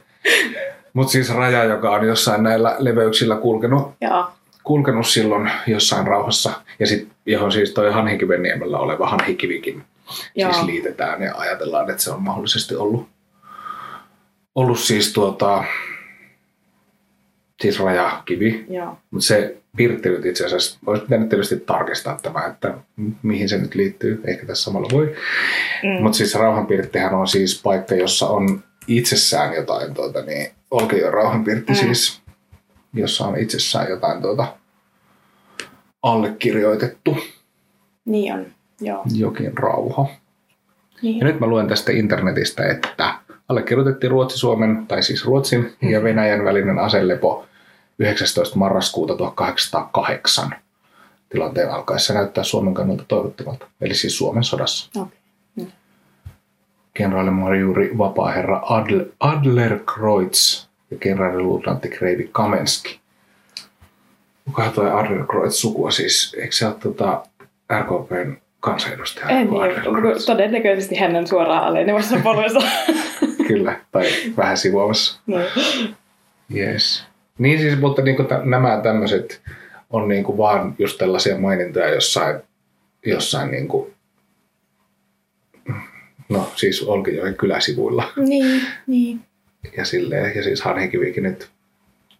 [0.94, 4.28] Mutta siis raja, joka on jossain näillä leveyksillä kulkenut, Joo,
[4.64, 9.84] kulkenut silloin jossain rauhassa, ja sit, johon siis toi Hanhikiveniemellä oleva Hanhikivikin
[10.36, 10.54] Joo.
[10.54, 13.08] siis liitetään ja ajatellaan, että se on mahdollisesti ollut,
[14.56, 15.64] ollut siis tuota,
[17.62, 18.66] siis rajakivi,
[19.12, 22.74] mutta se pirtti nyt itse asiassa, olisi pitänyt tietysti tarkistaa tämä, että
[23.24, 25.16] mihin se nyt liittyy, ehkä tässä samalla voi.
[25.84, 26.04] Mm.
[26.04, 31.78] Mutta siis rauhanpirttihän on siis paikka, jossa on itsessään jotain, tuota, niin Olkijoen rauhanpirtti Mm.
[31.78, 31.86] mm.
[31.86, 32.22] siis,
[32.94, 34.48] jossa on itsessään jotain tuota,
[36.04, 37.18] allekirjoitettu
[38.06, 38.46] Niin on,
[38.82, 39.04] joo.
[39.16, 40.08] jokin rauha.
[41.02, 41.20] Niin.
[41.20, 43.14] Ja nyt mä luen tästä internetistä, että
[43.50, 47.46] allekirjoitettiin Ruotsi-Suomen, tai siis Ruotsin ja Venäjän välinen aselepo
[48.00, 48.60] 19.
[48.60, 50.56] marraskuuta 1808.
[51.30, 55.02] tilanteen alkaessa näyttää Suomen kannalta toivottavalta, eli siis Suomen sodassa.
[55.02, 55.18] Okei.
[55.56, 55.68] Mm.
[56.94, 63.00] Kenraalimaarijuuri vapaaherra Adler, Adlerkreutz ja kenraaliluutnantti Kreivi Kamenski.
[64.46, 66.36] Kukahan toi Adlerkreutz sukua siis?
[66.40, 67.24] Eikö se ole tota
[67.80, 69.30] RKPn kansanedustaja?
[69.30, 69.50] En
[70.26, 72.60] todennäköisesti hän on suoraan alenevassa polvessa.
[73.48, 74.06] Kyllä, tai
[74.38, 75.20] vähän sivuamassa.
[75.28, 75.38] no.
[76.56, 77.13] Yes.
[77.38, 79.42] Niin siis, mutta niin kuin t- nämä tämmöiset
[79.90, 82.42] on niin kuin vaan just tällaisia mainintoja jossain,
[83.06, 83.94] jossain niin kuin,
[86.30, 89.22] no siis Olkijoen kyläsivuilla Niin, niin.
[89.78, 90.36] ja silleen.
[90.36, 91.50] Ja siis Hanhikivikin nyt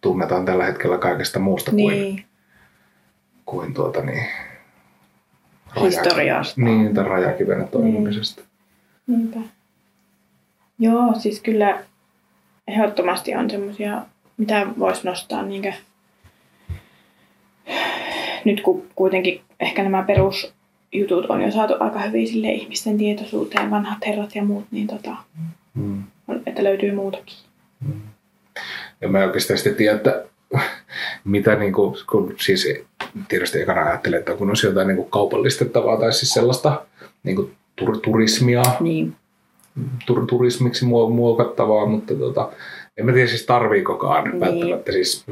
[0.00, 2.24] tunnetaan tällä hetkellä kaikesta muusta kuin, niin.
[3.46, 4.26] kuin tuota niin,
[5.82, 6.60] Historiasta.
[6.60, 8.42] Niin, tämän rajakivenä toimimisesta.
[9.06, 9.40] Niinpä.
[10.78, 11.84] Joo, siis kyllä
[12.68, 14.02] ehdottomasti on semmoisia,
[14.36, 15.72] mitä voisi nostaa niinkö...
[18.44, 23.98] Nyt kun kuitenkin ehkä nämä perusjutut on jo saatu aika hyvin sille ihmisten tietoisuuteen, vanhat
[24.06, 25.16] herrat ja muut, niin tota,
[25.74, 26.02] Mm.
[26.46, 27.36] että löytyy muutakin.
[29.00, 30.24] Ja mä oikeastaan sitten tiedä, että
[31.24, 32.68] mitä niin kuin, kun siis
[33.28, 36.86] tietysti ekana ajattelee, että kun olisi jotain niin kuin kaupallistettavaa tai siis sellaista
[37.22, 39.16] niin kuin tur- turismia, Niin.
[40.10, 42.52] tur- turismiksi muo- muokattavaa, mutta tota,
[42.96, 44.40] en mä tiedä siis tarviikokaan Niin.
[44.40, 45.26] välttämättä siis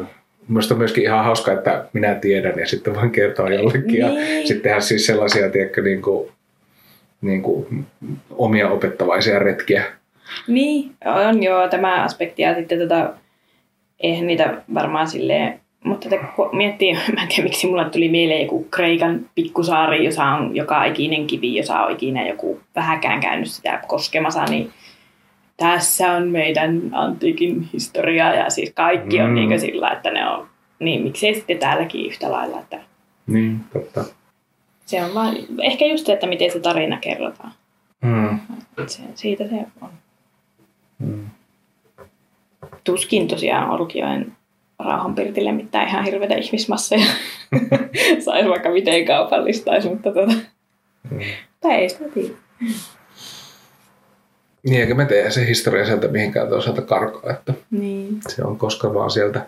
[0.48, 3.94] Minusta on myöskin ihan hauska, että minä tiedän ja sitten voin kertoa jollekin.
[3.98, 4.46] Ja Niin.
[4.48, 6.30] sitten tehdä siis sellaisia, tiedätkö, niin kuin,
[7.20, 7.86] niin kuin
[8.30, 9.84] omia opettavaisia retkiä.
[10.48, 13.10] Niin, on joo tämä aspekti ja sitten tota,
[14.00, 18.42] eihän niitä varmaan silleen, mutta tätä, kun miettii, mä en tiedä miksi mulle tuli mieleen
[18.42, 23.80] joku Kreikan pikkusaari, jossa on joka ikinen kivi, jossa on ikinä joku vähäkään käynyt sitä
[23.86, 24.70] koskemassa, niin
[25.62, 29.34] tässä on meidän antiikin historia ja siis kaikki on Mm.
[29.34, 30.46] niin sillä, että ne on,
[30.78, 32.80] niin miksei sitten täälläkin yhtä lailla, että
[33.26, 34.04] Niin, totta.
[34.86, 37.52] se on vaan, ehkä just se, että miten se tarina kerrotaan.
[38.00, 38.38] Mm.
[38.86, 39.90] Se, siitä se on.
[40.98, 41.24] Mm.
[42.84, 44.32] tuskin tosiaan Olkioen
[44.78, 47.06] rauhanpirtille mitään ihan hirveitä ihmismasseja
[48.24, 50.32] saisi vaikka miten kaupallistaisi, mutta tota,
[51.10, 51.18] Mm.
[51.60, 52.34] tai ei sitä tiedä.
[54.62, 58.94] Niin, eikä me tehdä se historia sieltä mihinkään toisaalta karkaa, että Niin, se on koska
[58.94, 59.46] vaan sieltä,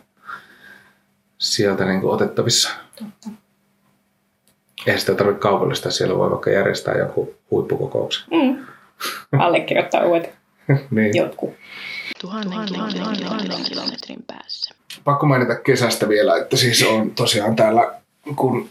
[1.38, 2.70] sieltä niin otettavissa.
[2.98, 3.28] totta.
[4.86, 8.24] Eihän sitä tarvitse kaupallistaa, siellä voi vaikka järjestää joku huippukokouksen.
[8.30, 8.66] Mm.
[9.38, 10.30] Allekirjoittaa uudet
[10.90, 11.16] niin.
[11.16, 11.50] jotkut.
[12.20, 14.74] Tuhannen, tuhannen, tuhannen kilometrin päässä.
[15.04, 17.94] Pakko mainita kesästä vielä, että siis on tosiaan täällä,
[18.36, 18.68] kun,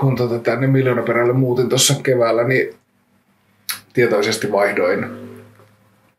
[0.00, 2.74] kun tota tänne miljoonaperälle muutin tuossa keväällä, niin
[3.92, 5.06] tietoisesti vaihdoin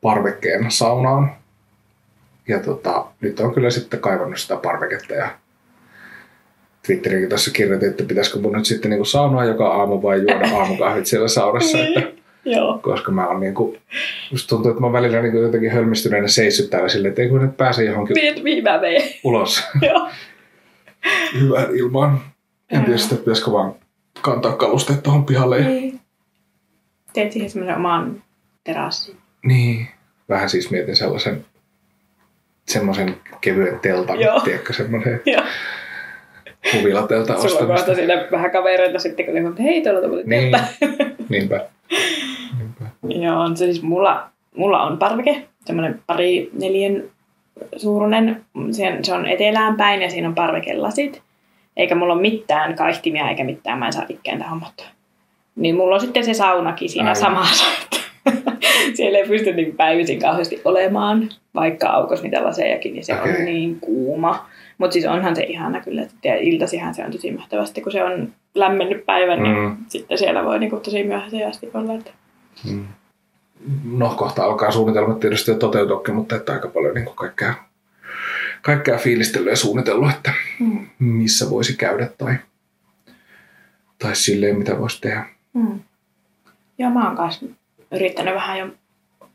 [0.01, 1.31] parvekkeen saunaan.
[2.47, 5.29] Ja tota, nyt on kyllä sitten kaivannut sitä parveketta ja
[6.85, 11.05] Twitteriinkin tässä kirjoitin, että pitäisikö mun nyt sitten niinku saunoa joka aamu vai juoda aamukahvit
[11.05, 12.03] siellä saunassa, että
[12.45, 12.79] Joo.
[12.81, 13.77] koska mä oon niinku,
[14.31, 17.41] musta tuntuu, että mä oon välillä niinku jotenkin hölmistyneenä seissyt täällä silleen, että ei kun
[17.41, 19.01] nyt pääse johonkin Miet, mihin mä menen?
[19.23, 20.09] ulos Joo.
[21.39, 22.19] hyvään ilmaan.
[22.71, 23.75] En tiedä sitten, pitäisikö vaan
[24.21, 25.61] kantaa kalusteet tuohon pihalle.
[25.61, 25.99] Niin.
[27.13, 28.23] Teet siihen semmoisen oman
[28.63, 29.17] terassin.
[29.47, 29.87] Niin.
[30.29, 31.45] Vähän siis mietin sellaisen
[32.67, 34.39] semmoisen kevyen teltan, Joo.
[34.39, 35.41] tiedätkö, semmoisen Joo.
[36.73, 37.75] huvilatelta Sulla ostamista.
[37.85, 40.85] kohta siinä vähän kavereita sitten, kun ne hei, tuolla on tuommoinen Niin, teltta.
[41.29, 41.65] niinpä.
[42.59, 42.85] niinpä.
[43.25, 47.03] Joo, on se siis mulla, mulla on parveke, semmoinen pari neljän
[47.77, 48.45] suuruinen.
[48.71, 51.21] Se, se on etelään päin ja siinä on parvekelasit.
[51.77, 54.85] Eikä mulla ole mitään kaihtimia eikä mitään, mä en saa ikään tähän hommattua.
[55.55, 57.15] Niin mulla on sitten se saunakin siinä Aivan.
[57.21, 57.65] samassa.
[58.93, 63.35] Siellä ei pysty niin päivisin kauheasti olemaan, vaikka aukos niitä lasejakin, niin se Okei.
[63.35, 64.49] on niin kuuma.
[64.77, 68.33] Mutta siis onhan se ihana kyllä, että iltasihan se on tosi mahtavasti, kun se on
[68.55, 69.77] lämmennyt päivän, niin Mm.
[69.87, 71.93] sitten siellä voi niin tosi myöhäiseen asti olla.
[71.93, 72.11] Että
[72.69, 72.85] Mm.
[73.91, 77.53] No, kohta alkaa suunnitelmat tietysti jo toteutuakin, mutta että aika paljon niin kaikkea,
[78.61, 80.87] kaikkea fiilistellyt ja suunnitellut, että Mm.
[80.99, 82.35] missä voisi käydä tai,
[83.99, 85.25] tai silleen, mitä voisi tehdä.
[85.53, 85.79] Mm.
[86.77, 87.45] Joo, mä oon kanssa
[87.91, 88.67] yrittänyt vähän jo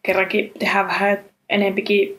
[0.03, 1.19] kerrankin tehdä vähän
[1.51, 2.19] enempikin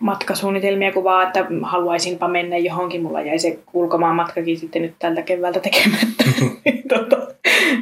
[0.00, 3.02] matkasuunnitelmia kuin vaan, että haluaisinpa mennä johonkin.
[3.02, 6.24] Mulla jäi se ulkomaan matkakin sitten nyt tältä keväältä tekemättä.
[6.94, 7.16] tota,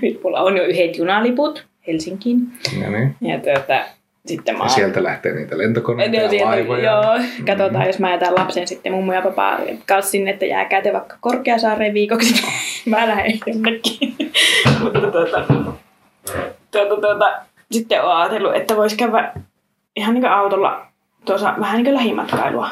[0.02, 2.38] nyt mulla on jo yhdet junaliput Helsinkiin.
[2.82, 3.16] Ja, niin.
[3.20, 3.84] Ja tuota,
[4.26, 6.92] sitten mä ja sieltä lähtee niitä lentokoneita ja sieltä- laivoja.
[6.92, 10.92] Joo, katsotaan, jos mä jätän lapsen sitten mummo ja papa kanssa sinne, että jääkää te
[10.92, 12.44] vaikka Korkeasaareen viikoksi.
[12.90, 14.14] mä lähden jonnekin.
[14.82, 15.44] Mutta tuota,
[16.78, 17.32] tuota, tuota,
[17.70, 19.32] sitten olen ajatellut, että voisi käydä
[19.96, 20.86] ihan niin autolla
[21.24, 22.68] tuossa vähän niin kuin lähimatkailua.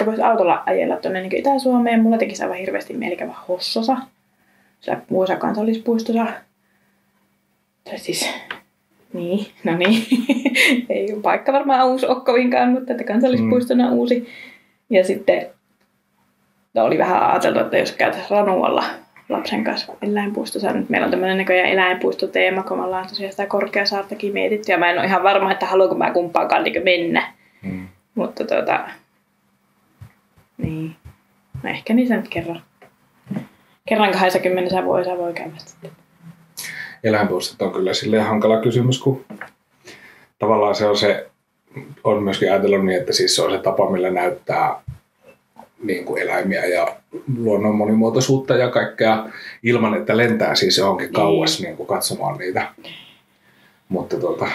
[0.00, 2.02] että voisi autolla ajella tuonne niin Itä-Suomeen.
[2.02, 3.96] Mulla tekisi aivan hirveästi mieli käydä Hossossa,
[4.80, 6.26] siellä Muosa kansallispuistossa.
[7.84, 8.30] Tai siis,
[9.12, 10.06] niin, no niin,
[10.88, 13.92] ei ole paikka varmaan uusi ole kovinkaan, mutta että kansallispuistona mm.
[13.92, 14.28] uusi.
[14.90, 15.46] Ja sitten
[16.74, 18.84] no oli vähän ajateltu, että jos käytäisiin Ranualla
[19.28, 20.72] lapsen kanssa eläinpuistossa.
[20.72, 24.72] Nyt meillä on tämmöinen näköjään eläinpuistoteema, kun me ollaan tosiaan sitä Korkeasaartakin mietitty.
[24.72, 27.32] Ja mä en ole ihan varma, että haluanko mä kumpaakaan niin mennä.
[27.62, 27.88] Mm.
[28.14, 28.88] Mutta tota,
[30.58, 30.96] niin.
[31.62, 32.62] No ehkä niin sen kerran.
[33.88, 35.90] Kerran 20 vuodessa voi käydä sitten.
[37.04, 39.24] Eläinpuistot on kyllä silleen hankala kysymys, kun
[40.38, 41.30] tavallaan se on se,
[42.04, 44.80] on myöskin ajatellut niin, että siis se on se tapa, millä näyttää
[45.82, 46.96] niin kuin eläimiä ja
[47.38, 49.28] luonnon monimuotoisuutta ja kaikkea
[49.62, 51.66] ilman, että lentää siis johonkin kauas niin.
[51.66, 52.68] Niin kuin katsomaan niitä.
[53.88, 54.48] Mutta tuota,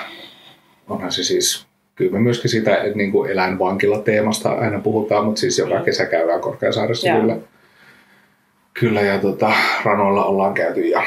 [0.89, 5.79] onhan se siis, kyllä me myöskin sitä niin kuin eläinvankila-teemasta aina puhutaan, mutta siis joka
[5.79, 7.19] kesä käydään Korkeasaaressa ja.
[7.19, 7.37] kyllä.
[8.79, 11.03] Kyllä ja tota, ranoilla ollaan käyty ja,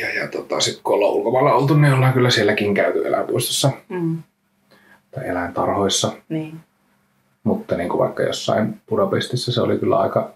[0.00, 4.18] ja, ja tota, sitten kun ollaan ulkomailla oltu, niin ollaan kyllä sielläkin käyty eläinpuistossa mm.
[5.10, 6.12] tai eläintarhoissa.
[6.28, 6.60] Niin.
[7.44, 10.30] Mutta niin kuin vaikka jossain Budapestissa se oli kyllä aika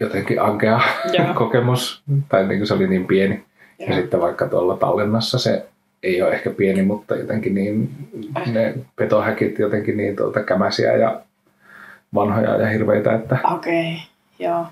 [0.00, 0.80] jotenkin ankea
[1.34, 3.44] kokemus, tai niin kuin se oli niin pieni.
[3.78, 3.86] Ja.
[3.86, 5.66] ja sitten vaikka tuolla Tallinnassa se
[6.02, 7.90] ei ole ehkä pieni, mutta jotenkin niin,
[8.52, 11.20] ne petohäkit jotenkin niin tuolta kämäsiä ja
[12.14, 13.14] vanhoja ja hirveitä.
[13.14, 13.38] Että...
[13.54, 13.96] Okei, okay,
[14.38, 14.66] joo.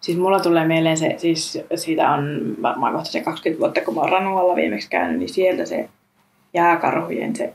[0.00, 4.00] Siis mulla tulee mieleen se, siis siitä on varmaan kohta se 20 vuotta, kun mä
[4.00, 5.88] oon Ranualla viimeksi käynyt, niin sieltä se
[6.54, 7.52] jääkarhujen se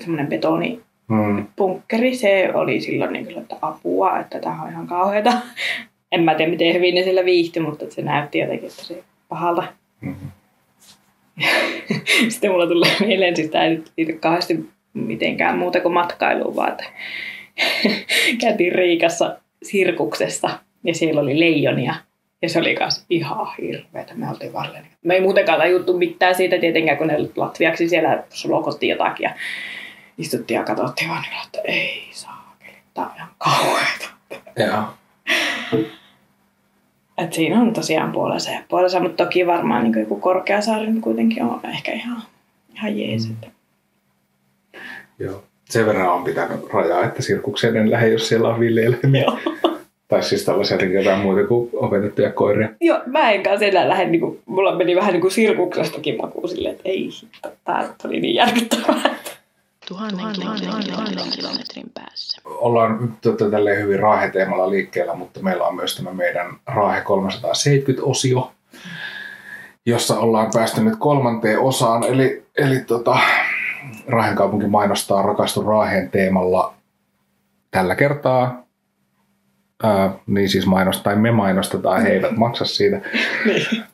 [0.00, 1.46] semmoinen betoni mm.
[1.56, 5.32] punkkeri, se oli silloin niin kuin, että apua, että tämä on ihan kauheata.
[6.12, 9.64] En mä tiedä, miten hyvin ne sillä viihti, mutta se näytti jotenkin tosi pahalta.
[10.00, 10.30] Mm-hmm.
[12.28, 16.70] Sitten mulla tulee mieleen, siis tämä ei nyt liity kauheasti mitenkään muuta kuin matkailuun, vaan
[16.70, 16.84] että
[18.40, 20.50] käytiin Riikassa sirkuksessa
[20.84, 21.94] ja siellä oli leijonia.
[22.42, 24.14] Ja se oli myös ihan hirveetä.
[24.14, 24.86] Me oltiin varleen.
[25.02, 29.24] Me ei muutenkaan tajuttu mitään siitä tietenkään, kun ne latviaksi siellä sulokottiin jotakin.
[29.24, 29.30] Ja
[30.18, 32.56] istuttiin ja katsottiin vaan, niin, että ei saa,
[32.94, 34.08] tämä on ihan kauheata.
[34.56, 34.84] Joo.
[37.18, 41.42] Et siinä on tosiaan puolensa ja puolensa, mutta toki varmaan niin joku Korkeasaari niin kuitenkin
[41.42, 42.22] on ehkä ihan,
[42.74, 43.28] ihan jees.
[43.28, 43.50] Mm.
[45.18, 45.44] Joo.
[45.70, 49.24] Sen verran on pitänyt rajaa, että sirkukseen en lähde, jos siellä on villieläimiä.
[50.08, 52.68] Tai siis tällaisia jotain muuta kuin opetettuja koiria.
[52.80, 56.48] Joo, mä en kanssa enää lähde, niin kuin, mulla meni vähän niin kuin sirkuksestakin makuun
[56.48, 57.08] silleen, että ei,
[57.64, 59.14] tämä oli niin järkyttävää.
[59.92, 62.42] Tuhannen, tuhannen, tuhannen, tuhannen kilometrin päässä.
[62.44, 68.52] Ollaan nyt tota, tälleen hyvin raaheteemalla liikkeellä, mutta meillä on myös tämä meidän Raahe 370-osio,
[69.86, 72.04] jossa ollaan päästy nyt kolmanteen osaan.
[72.04, 73.18] Eli, eli tota,
[74.08, 76.74] Raahen kaupunki mainostaa Rakastu Raaheen teemalla
[77.70, 78.64] tällä kertaa.
[79.82, 83.00] Ää, niin siis mainostaa, tai me mainostetaan, he eivät maksa siitä.
[83.44, 83.84] Niin.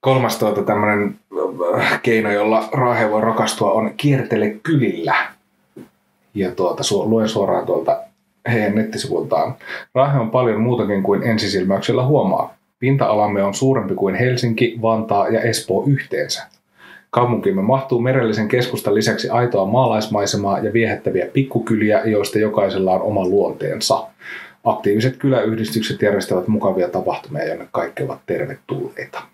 [0.00, 1.18] Kolmas tuota, tämmöinen
[2.02, 5.33] keino, jolla Raahe voi rakastua, on kiertele kylillä
[6.34, 8.00] ja tuota, su- luen suoraan tuolta
[8.52, 9.54] heidän nettisivultaan.
[9.94, 12.54] Raahe on paljon muutakin kuin ensisilmäyksellä huomaa.
[12.78, 16.46] Pinta-alamme on suurempi kuin Helsinki, Vantaa ja Espoo yhteensä.
[17.10, 24.06] Kaupunkimme mahtuu merellisen keskustan lisäksi aitoa maalaismaisemaa ja viehättäviä pikkukyliä, joista jokaisella on oma luonteensa.
[24.64, 29.33] Aktiiviset kyläyhdistykset järjestävät mukavia tapahtumia, jonne kaikki ovat tervetulleita.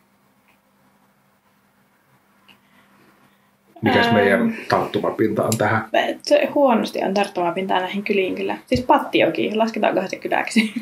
[3.83, 5.89] Mikäs ähm, meidän tarttumapinta on tähän?
[6.23, 8.57] Se huonosti on tarttumapintaa näihin kyliin kyllä.
[8.67, 10.73] Siis Pattiokin, lasketaanko se kyläksi?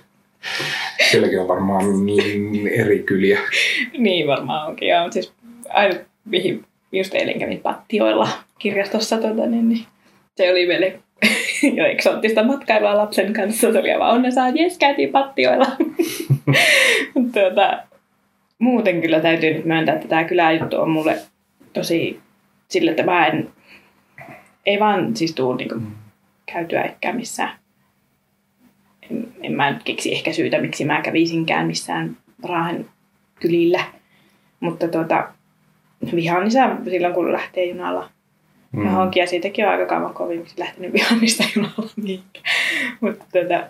[1.10, 3.40] Sielläkin on varmaan niin eri kyliä.
[3.98, 5.02] niin varmaan onkin, joo.
[5.02, 5.32] Mutta siis
[5.68, 8.28] aina mihin just eilen kävin Pattioilla
[8.58, 9.84] kirjastossa, tuota, niin, niin,
[10.36, 11.00] se oli meille
[11.76, 13.72] jo eksoottista matkailua lapsen kanssa.
[13.72, 15.66] Se oli aivan että jes, käytiin Pattioilla.
[17.34, 17.78] tuota,
[18.58, 21.18] muuten kyllä täytyy nyt myöntää, että tämä kyläjuttu on mulle
[21.72, 22.20] tosi
[22.68, 23.50] sille, että mä en,
[24.66, 25.92] ei vaan siis tuu niinku mm.
[26.52, 27.58] käytyä ehkä missään.
[29.10, 32.16] En, en mä nyt keksi ehkä syytä, miksi mä kävisinkään missään
[32.48, 32.86] Raahen
[33.40, 33.84] kylillä.
[34.60, 35.28] Mutta tuota,
[36.14, 38.10] vihaan isä silloin, kun lähtee junalla
[38.72, 38.84] mm.
[38.84, 39.20] johonkin.
[39.20, 42.44] Ja siitäkin on aika kauan kovin, miksi lähtenyt vihaamista junalla mihinkään.
[43.00, 43.62] Mutta tuota,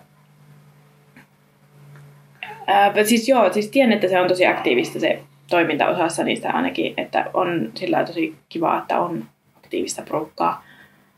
[2.67, 7.25] ää, siis joo, siis tiedän, että se on tosi aktiivista se toimintaosassa niistä ainakin, että
[7.33, 9.25] on sillä tosi kiva, että on
[9.57, 10.63] aktiivista porukkaa,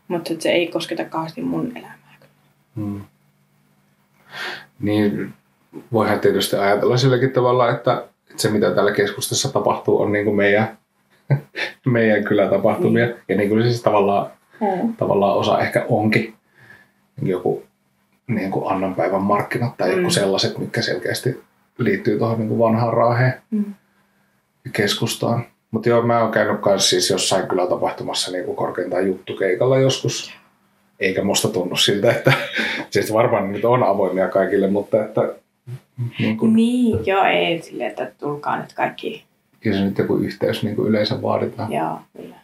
[0.08, 1.94] mutta se ei kosketa kauheasti mun elämää.
[2.76, 3.00] Hmm.
[4.80, 5.32] Niin,
[5.92, 8.04] voihan tietysti ajatella silläkin tavalla, että
[8.36, 10.78] se mitä täällä keskustassa tapahtuu on niin kuin meidän,
[11.86, 13.06] meidän kylätapahtumia.
[13.06, 13.14] Hmm.
[13.28, 14.96] Ja niin kuin siis tavallaan, hmm.
[14.96, 16.34] tavallaan osa ehkä onkin.
[17.22, 17.62] joku
[18.26, 19.96] niin kuin Annanpäivän markkinat tai Mm.
[19.96, 21.42] joku sellaiset, mitkä selkeästi
[21.78, 23.74] liittyy tuohon niin kuin vanhaan raaheen Mm.
[24.64, 25.44] Ja keskustaan.
[25.70, 30.34] Mutta joo, mä oon käynyt kanssa siis jossain kyllä tapahtumassa niin korkeintaan juttukeikalla joskus.
[31.00, 32.32] Eikä musta tunnu siltä, että
[32.90, 35.34] siis varmaan nyt on avoimia kaikille, mutta että
[36.18, 39.24] niin kuin, Niin, joo, ei silleen, että tulkaa nyt kaikki.
[39.64, 42.36] jos nyt joku yhteys niin kuin yleensä vaaditaan, Joo, kyllä.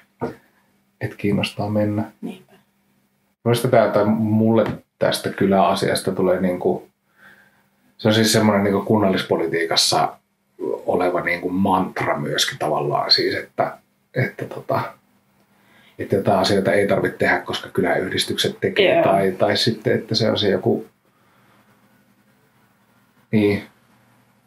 [1.01, 2.05] että kiinnostaa mennä.
[2.21, 2.53] Niinpä.
[3.45, 4.65] Minusta tämä, tai mulle
[4.99, 6.83] tästä kyläasiasta tulee niin kuin,
[7.99, 10.17] se on siis semmoinen niin kunnallispolitiikassa
[10.87, 13.79] oleva niin kuin mantra myöskin tavallaan siis, että,
[14.15, 14.81] että, tota,
[15.99, 19.05] että jotain asioita ei tarvitse tehdä, koska kyläyhdistykset tekee, Joo.
[19.05, 20.87] tai, tai sitten, että se on se joku,
[23.31, 23.63] niin,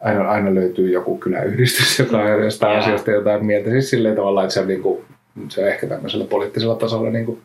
[0.00, 2.82] aina, aina löytyy joku kyläyhdistys, joka on jostain Joo.
[2.82, 5.04] asiasta jotain mieltä, siis silleen tavalla, että se on, niin kuin,
[5.48, 7.42] se on ehkä tämmöisellä poliittisella tasolla niin kuin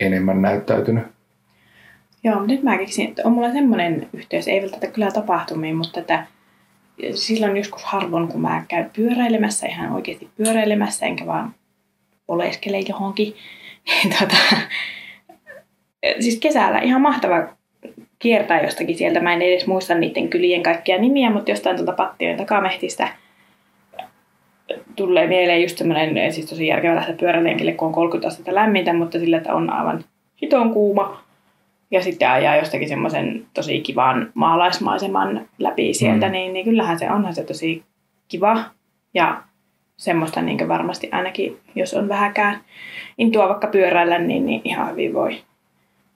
[0.00, 1.04] enemmän näyttäytynyt.
[2.24, 6.00] Joo, mutta nyt mä keksin, että on mulla semmoinen yhteys, ei välttämättä kyllä tapahtumiin, mutta
[6.00, 6.26] että
[7.14, 11.54] silloin joskus harvoin, kun mä käyn pyöräilemässä, ihan oikeasti pyöräilemässä, enkä vaan
[12.28, 13.34] oleskele johonkin,
[13.88, 14.36] niin tota,
[16.20, 17.48] siis kesällä ihan mahtava
[18.18, 19.20] kiertää jostakin sieltä.
[19.20, 23.08] Mä en edes muista niiden kylien kaikkia nimiä, mutta jostain tuolta Pattion takamehtistä
[24.96, 29.18] tulee mieleen just semmoinen, siis tosi järkevä lähteä pyörälenkille, kun on 30 astetta lämmintä, mutta
[29.18, 30.04] sillä, että on aivan
[30.42, 31.24] hiton kuuma.
[31.92, 36.32] Ja sitten ajaa jostakin semmoisen tosi kivan maalaismaiseman läpi sieltä, Mm.
[36.32, 37.82] niin, niin kyllähän se onhan se tosi
[38.28, 38.58] kiva.
[39.14, 39.42] Ja
[39.96, 42.60] semmoista niin varmasti ainakin, jos on vähäkään
[43.18, 45.38] intua vaikka pyöräillä, niin, niin ihan hyvin voi.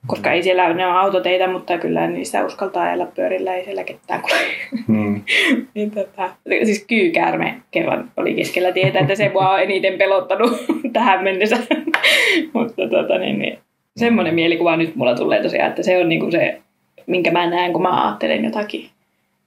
[0.07, 4.21] Koska ei siellä ne on autoteitä, mutta kyllä niissä uskaltaa ajella pyörillä, ei siellä ketään
[4.21, 4.37] kuule.
[4.87, 5.21] Mm.
[5.73, 6.29] Niin tota,
[6.63, 10.51] siis kyykäärme kerran oli keskellä tietä, että se mua on eniten pelottanut
[10.93, 11.57] tähän mennessä.
[12.53, 13.59] Mutta tota, niin, niin,
[13.97, 16.61] semmoinen mielikuva nyt mulla tulee tosiaan, että se on niinku se,
[17.07, 18.89] minkä mä näen, kun mä ajattelen jotakin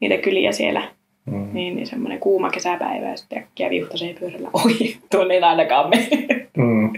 [0.00, 0.82] niitä kyliä siellä.
[1.26, 1.48] Mm.
[1.52, 4.98] Niin, niin semmoinen kuuma kesäpäivä ja sitten äkkiä viuhtasee pyörällä ohi.
[5.10, 6.46] Tuonne ei ainakaan mene.
[6.56, 6.92] Mm.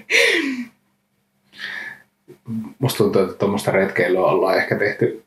[2.78, 5.24] Musta tuntuu, että tuommoista retkeilyä ollaan ehkä tehty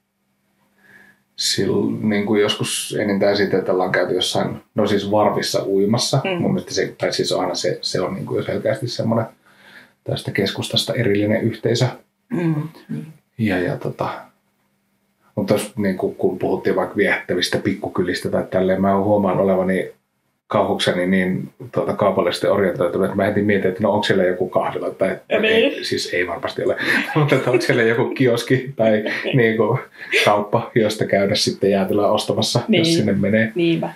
[1.35, 6.21] silloin, niin kuin joskus enintään siitä, että ollaan käyty jossain, no siis varvissa uimassa.
[6.23, 6.41] Mm.
[6.41, 9.25] Mun mielestä se, tai siis aina se, se on niin kuin selkeästi semmoinen
[10.03, 11.87] tästä keskustasta erillinen yhteisö.
[12.29, 12.69] Mm.
[13.37, 14.09] Ja, ja tota,
[15.35, 19.91] mutta jos, niin kuin, kun puhuttiin vaikka viehättävistä pikkukylistä tai tälleen, mä huomaan olevani
[20.47, 24.89] kauhukseni niin tuota, kaupallisesti orientoitunut, että mä heti mietin, että no onko siellä joku kahvila
[24.89, 25.45] tai Niin.
[25.45, 26.75] ei, siis ei varmasti ole,
[27.15, 29.79] mutta että onko siellä joku kioski tai niin kuin,
[30.25, 32.79] kauppa, josta käydä sitten jäätelöä ostamassa, niin.
[32.79, 33.51] jos sinne menee.
[33.55, 33.89] Niinpä.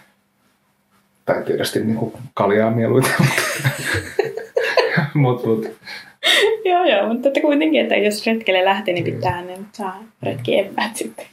[1.25, 3.11] Tai tietysti niin kuin kaljaa mieluiten.
[5.13, 5.71] mutta mut,
[6.69, 10.95] Joo, joo, mutta että kuitenkin, että jos retkelle lähtee, niin pitää ne saa retki eväät
[10.95, 11.25] sitten.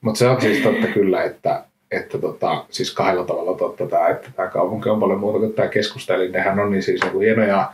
[0.00, 4.28] Mutta se on siis totta kyllä, että, että tota, siis kahdella tavalla totta tämä, että
[4.36, 6.14] tämä kaupunki on paljon muuta kuin tämä keskusta.
[6.14, 7.72] Eli nehän on niin siis niinku hienoja,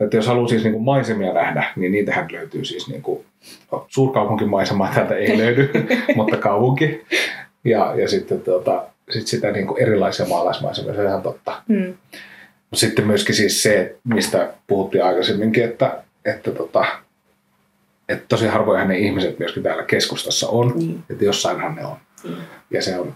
[0.00, 3.24] että jos haluaa siis niinku maisemia nähdä, niin niitähän löytyy siis niinku,
[3.72, 5.70] no, suurkaupunkimaisemaa täältä ei löydy,
[6.14, 7.04] mutta kaupunki.
[7.64, 11.62] Ja, ja sitten tota, sit sitä niinku erilaisia maalaismaisemia, se on ihan totta.
[11.68, 11.94] Mm.
[12.74, 16.84] Sitten myöskin siis se, mistä puhuttiin aikaisemminkin, että, että, tota,
[18.08, 21.02] että tosi harvoinhan ne ihmiset myöskin täällä keskustassa on, Niin.
[21.10, 21.96] että jossainhan ne on.
[22.24, 22.36] Mm.
[22.70, 23.14] Ja se on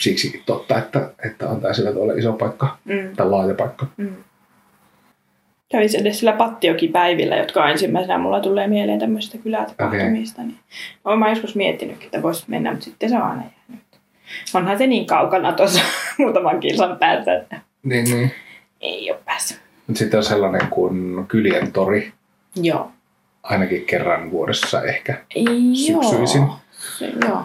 [0.00, 3.16] siksikin totta, että, että on tämä sillä tavalla iso paikka Mm.
[3.16, 3.86] tai laaja paikka.
[3.96, 4.16] Mm.
[5.72, 10.42] Kävin edes sillä Pattioki-päivillä, jotka ensimmäisenä mulla tulee mieleen tämmöisistä kylätapahtumista.
[10.42, 10.58] Niin
[11.04, 13.86] olen mä joskus miettinyt, että voisi mennä, mutta sitten se on aina jäänyt.
[14.54, 15.80] Onhan se niin kaukana tuossa
[16.18, 18.30] muutaman kilsan päässä, että Niin, niin.
[18.80, 19.60] ei ole päässyt.
[19.86, 22.12] Mut sitten on sellainen kuin Kylien tori,
[22.56, 22.90] Joo.
[23.42, 25.24] ainakin kerran vuodessa ehkä,
[25.74, 26.42] Syksyisin.
[26.42, 26.56] Joo.
[26.98, 27.44] Se, joo.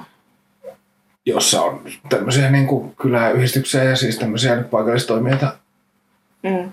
[1.26, 5.58] jossa on tämmöisiä niin kuin kyläyhdistyksiä ja siis tämmöisiä paikallistoimijoita,
[6.44, 6.72] Mm.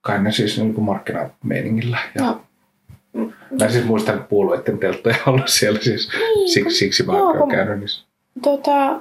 [0.00, 1.98] kai ne siis niin kuin markkinameiningillä.
[2.14, 2.38] Ja.
[3.12, 3.32] Mm.
[3.60, 8.06] Mä siis muistan puolueiden telttoja olla siellä siis, Niin, siksi, siksi mä oon käynyt niissä.
[8.42, 9.00] Tota,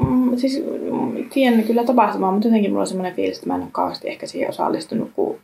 [0.00, 3.60] mm, siis mm, tiedän kyllä tapahtumaa, mutta jotenkin mulla on semmoinen fiilis, että mä en
[3.62, 5.38] ole kauheasti ehkä siihen osallistunut, kun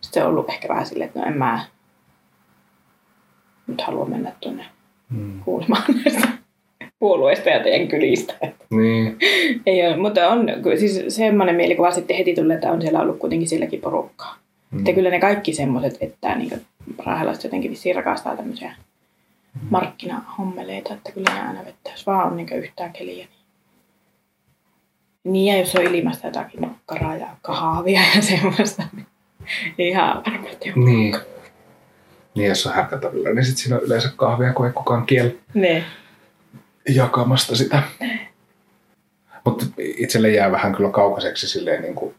[0.00, 1.64] sit se on ollut ehkä vähän silleen, että no en mä
[3.66, 4.64] nyt halua mennä tuonne
[5.10, 5.40] Mm.
[5.44, 6.28] kuulemaan näistä
[6.98, 8.34] puolueista ja teidän kylistä.
[8.70, 9.18] Niin,
[9.66, 10.46] Ei ole, mutta on
[10.78, 14.36] siis semmoinen mielikuva sitten heti tulee, että on siellä ollut kuitenkin silläkin porukkaa.
[14.70, 14.78] mm.
[14.78, 16.60] Että kyllä ne kaikki semmoiset, että niin
[17.06, 18.74] raahelaiset jotenkin vissiin rakastaa tämmöisiä
[19.70, 23.14] markkinahommeleita, että kyllä ne aina vettä, jos vaan on niin yhtään keliä.
[23.16, 23.28] Niin.
[25.24, 28.82] Niin ja jos on ilmasta jotakin makkaraa ja kahvia ja semmoista,
[29.78, 30.84] niin ihan varmasti on.
[30.84, 31.16] Niin.
[32.34, 35.84] Niin, jos on härkätorilla, niin sitten siinä on yleensä kahvia, kun ei kukaan kiel Ne.
[36.88, 37.82] jakamasta sitä.
[39.44, 42.14] Mutta itselle jää vähän kyllä kaukaiseksi silleen niin kuin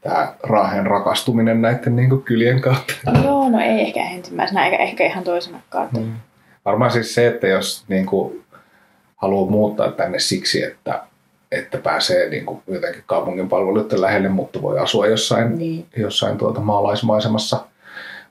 [0.00, 2.92] tämä Raahen rakastuminen näiden niin kuin kylien kautta.
[3.24, 5.84] Joo, no ei ehkä ensimmäisenä, eikä ehkä ihan toisenakaan.
[5.86, 6.12] että- Mm.
[6.64, 8.44] Varmaan siis se, että jos niin kuin,
[9.16, 11.02] haluaa muuttaa tänne siksi, että,
[11.52, 15.86] että pääsee niin kuin, jotenkin kaupungin palveluiden lähelle, mutta voi asua jossain, Niin.
[15.96, 17.64] jossain tuota maalaismaisemassa.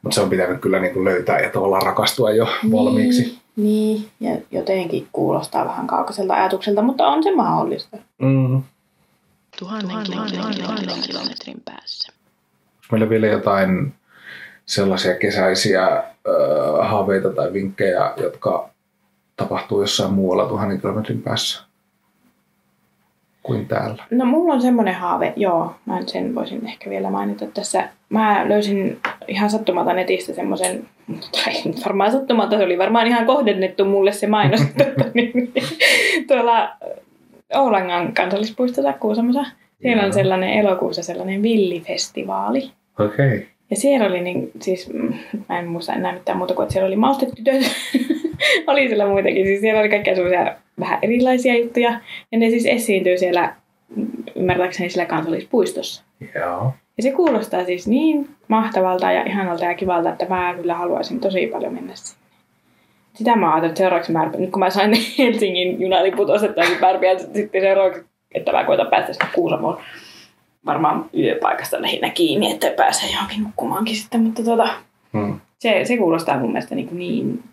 [0.01, 3.37] Mutta se on pitänyt kyllä niin kuin löytää ja tavallaan rakastua jo valmiiksi.
[3.55, 7.97] Niin, ja jotenkin kuulostaa vähän kaukaiselta ajatukselta, mutta on se mahdollista.
[8.17, 8.63] Mm.
[9.59, 12.13] Tuhannen, tuhannen, tuhannen kilometrin päässä.
[12.13, 13.93] Onko meillä vielä jotain
[14.65, 16.03] sellaisia kesäisiä äh,
[16.89, 18.69] haaveita tai vinkkejä, jotka
[19.35, 21.70] tapahtuu jossain muualla tuhannen kilometrin päässä
[23.43, 24.03] kuin täällä?
[24.11, 27.89] No mulla on semmoinen haave, joo, mä sen voisin ehkä vielä mainita tässä.
[28.09, 30.85] Mä löysin ihan sattumalta netistä semmoisen,
[31.31, 31.53] tai
[31.85, 35.53] varmaan sattumalta, se oli varmaan ihan kohdennettu mulle se mainos, tota, niin,
[36.27, 36.69] tuolla
[37.53, 39.45] Oulangan kansallispuistossa Kuusamossa.
[39.81, 42.71] Siellä on sellainen elokuussa sellainen villifestivaali.
[42.99, 43.35] Okei.
[43.35, 43.45] Okay.
[43.69, 45.13] Ja siellä oli niin, siis, mm,
[45.49, 47.61] mä en muista enää mitään muuta kuin, että siellä oli maustetytöt.
[48.67, 51.99] oli siellä muitakin, siis siellä oli kaikkia semmoisia vähän erilaisia juttuja.
[52.31, 53.55] Ja ne siis esiintyy siellä,
[53.95, 56.03] mm, ymmärtääkseni siellä kansallispuistossa.
[56.35, 56.73] Joo.
[56.97, 61.47] Ja se kuulostaa siis niin mahtavalta ja ihanalta ja kivalta, että mä kyllä haluaisin tosi
[61.47, 62.21] paljon mennä sinne.
[63.13, 67.61] Sitä mä ajattelin, että seuraavaksi mä, nyt kun mä sain Helsingin junaliput ostettaisiin pärpiä, sitten
[67.61, 69.77] seuraavaksi, että mä koitan päästä sinne Kuusamoon
[70.65, 74.69] varmaan yöpaikasta lähinnä kiinni, että pääsee johonkin nukkumaankin sitten, mutta tota,
[75.13, 75.39] Hmm.
[75.59, 77.43] se, se kuulostaa mun mielestä niin, niin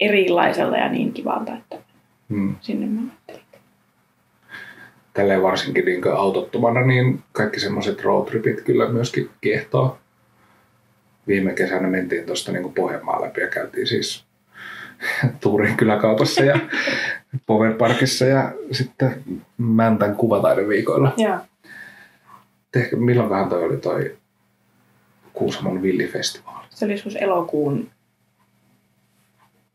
[0.00, 1.76] erilaiselta ja niin kivalta, että
[2.30, 2.56] Hmm.
[2.60, 3.42] sinne mä ajattelin.
[5.14, 9.98] Tälleen varsinkin niin autottomana, niin kaikki semmoiset roadtripit kyllä myöskin kiehtoo.
[11.26, 14.24] Viime kesänä mentiin tuosta niin Pohjanmaan läpi ja käytiin siis
[15.40, 16.58] Tuurin kyläkaupassa ja
[17.46, 19.22] Power Parkissa ja sitten
[19.58, 21.12] Mäntän kuvataideviikoilla.
[21.16, 21.38] Joo.
[22.76, 24.16] Ehkä milloinkohan toi oli toi
[25.32, 26.66] Kuusamon villifestivaali?
[26.70, 27.90] Se oli joskus elokuun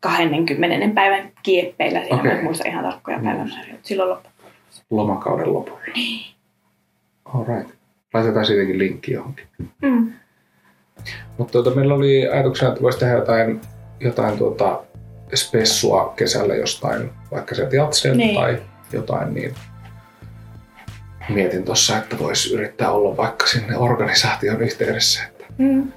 [0.04, 0.96] 20.
[0.96, 2.04] päivän kieppeillä.
[2.04, 3.72] Siinä en muista ihan tarkkoja päivämääriä.
[3.74, 4.30] mutta Silloin loppu.
[4.90, 5.80] Lomakauden lopulla.
[7.26, 7.72] All right.
[8.14, 9.46] Laitetaan siitäkin linkki johonkin.
[9.82, 10.14] Mm.
[11.38, 13.62] Mutta tuota, meillä oli ajatuksena, että voisi tehdä jotain,
[14.00, 14.84] jotain tuota
[15.36, 18.36] spessua kesällä jostain, vaikka sieltä jatselta Niin.
[18.36, 18.62] tai
[18.94, 19.56] jotain, niin
[21.30, 25.24] mietin tuossa, että voisi yrittää olla vaikka sinne organisaation yhteydessä.
[25.28, 25.92] Että, Mm.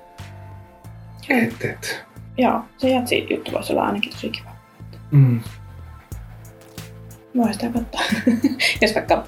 [1.31, 2.06] et, et.
[2.39, 4.51] Joo, se jatsi juttu voisi olla ainakin tosi kiva.
[5.11, 5.41] Mm.
[7.37, 8.01] Voi sitä katsoa.
[8.82, 9.24] Jos vaikka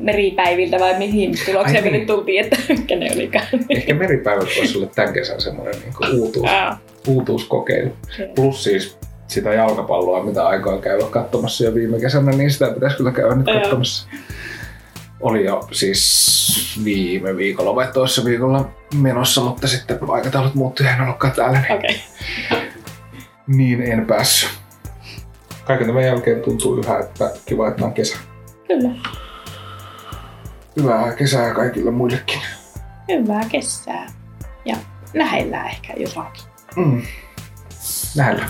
[0.00, 1.98] meripäiviltä vai mihin tulokseen me niin.
[1.98, 3.46] nyt tultiin, että mitkä ne olikaan.
[3.70, 6.78] Ehkä meripäivät voisi olla tämän kesän semmoinen niin uutuus, Aa,
[7.08, 7.90] uutuuskokeilu.
[8.34, 13.12] Plus siis sitä jalkapalloa, mitä aikaa käydä katsomassa jo viime kesänä, niin sitä pitäisi kyllä
[13.12, 14.08] käydä nyt katsomassa.
[15.20, 21.00] Oli jo siis viime viikolla vai toissa viikolla menossa, mutta sitten aikataulut muuttui ja en
[21.00, 22.00] ollutkaan täällä, niin, Okei.
[23.46, 24.50] niin en päässyt.
[25.64, 28.16] Kaiken tämän jälkeen tuntuu yhä, että kiva, että on kesä.
[28.66, 28.88] Kyllä.
[30.76, 32.40] Hyvää kesää kaikille muillekin.
[33.08, 34.06] Hyvää kesää.
[34.64, 34.76] Ja
[35.14, 36.44] lähellä ehkä jotakin.
[36.76, 37.02] Mm.
[38.16, 38.46] Näillä.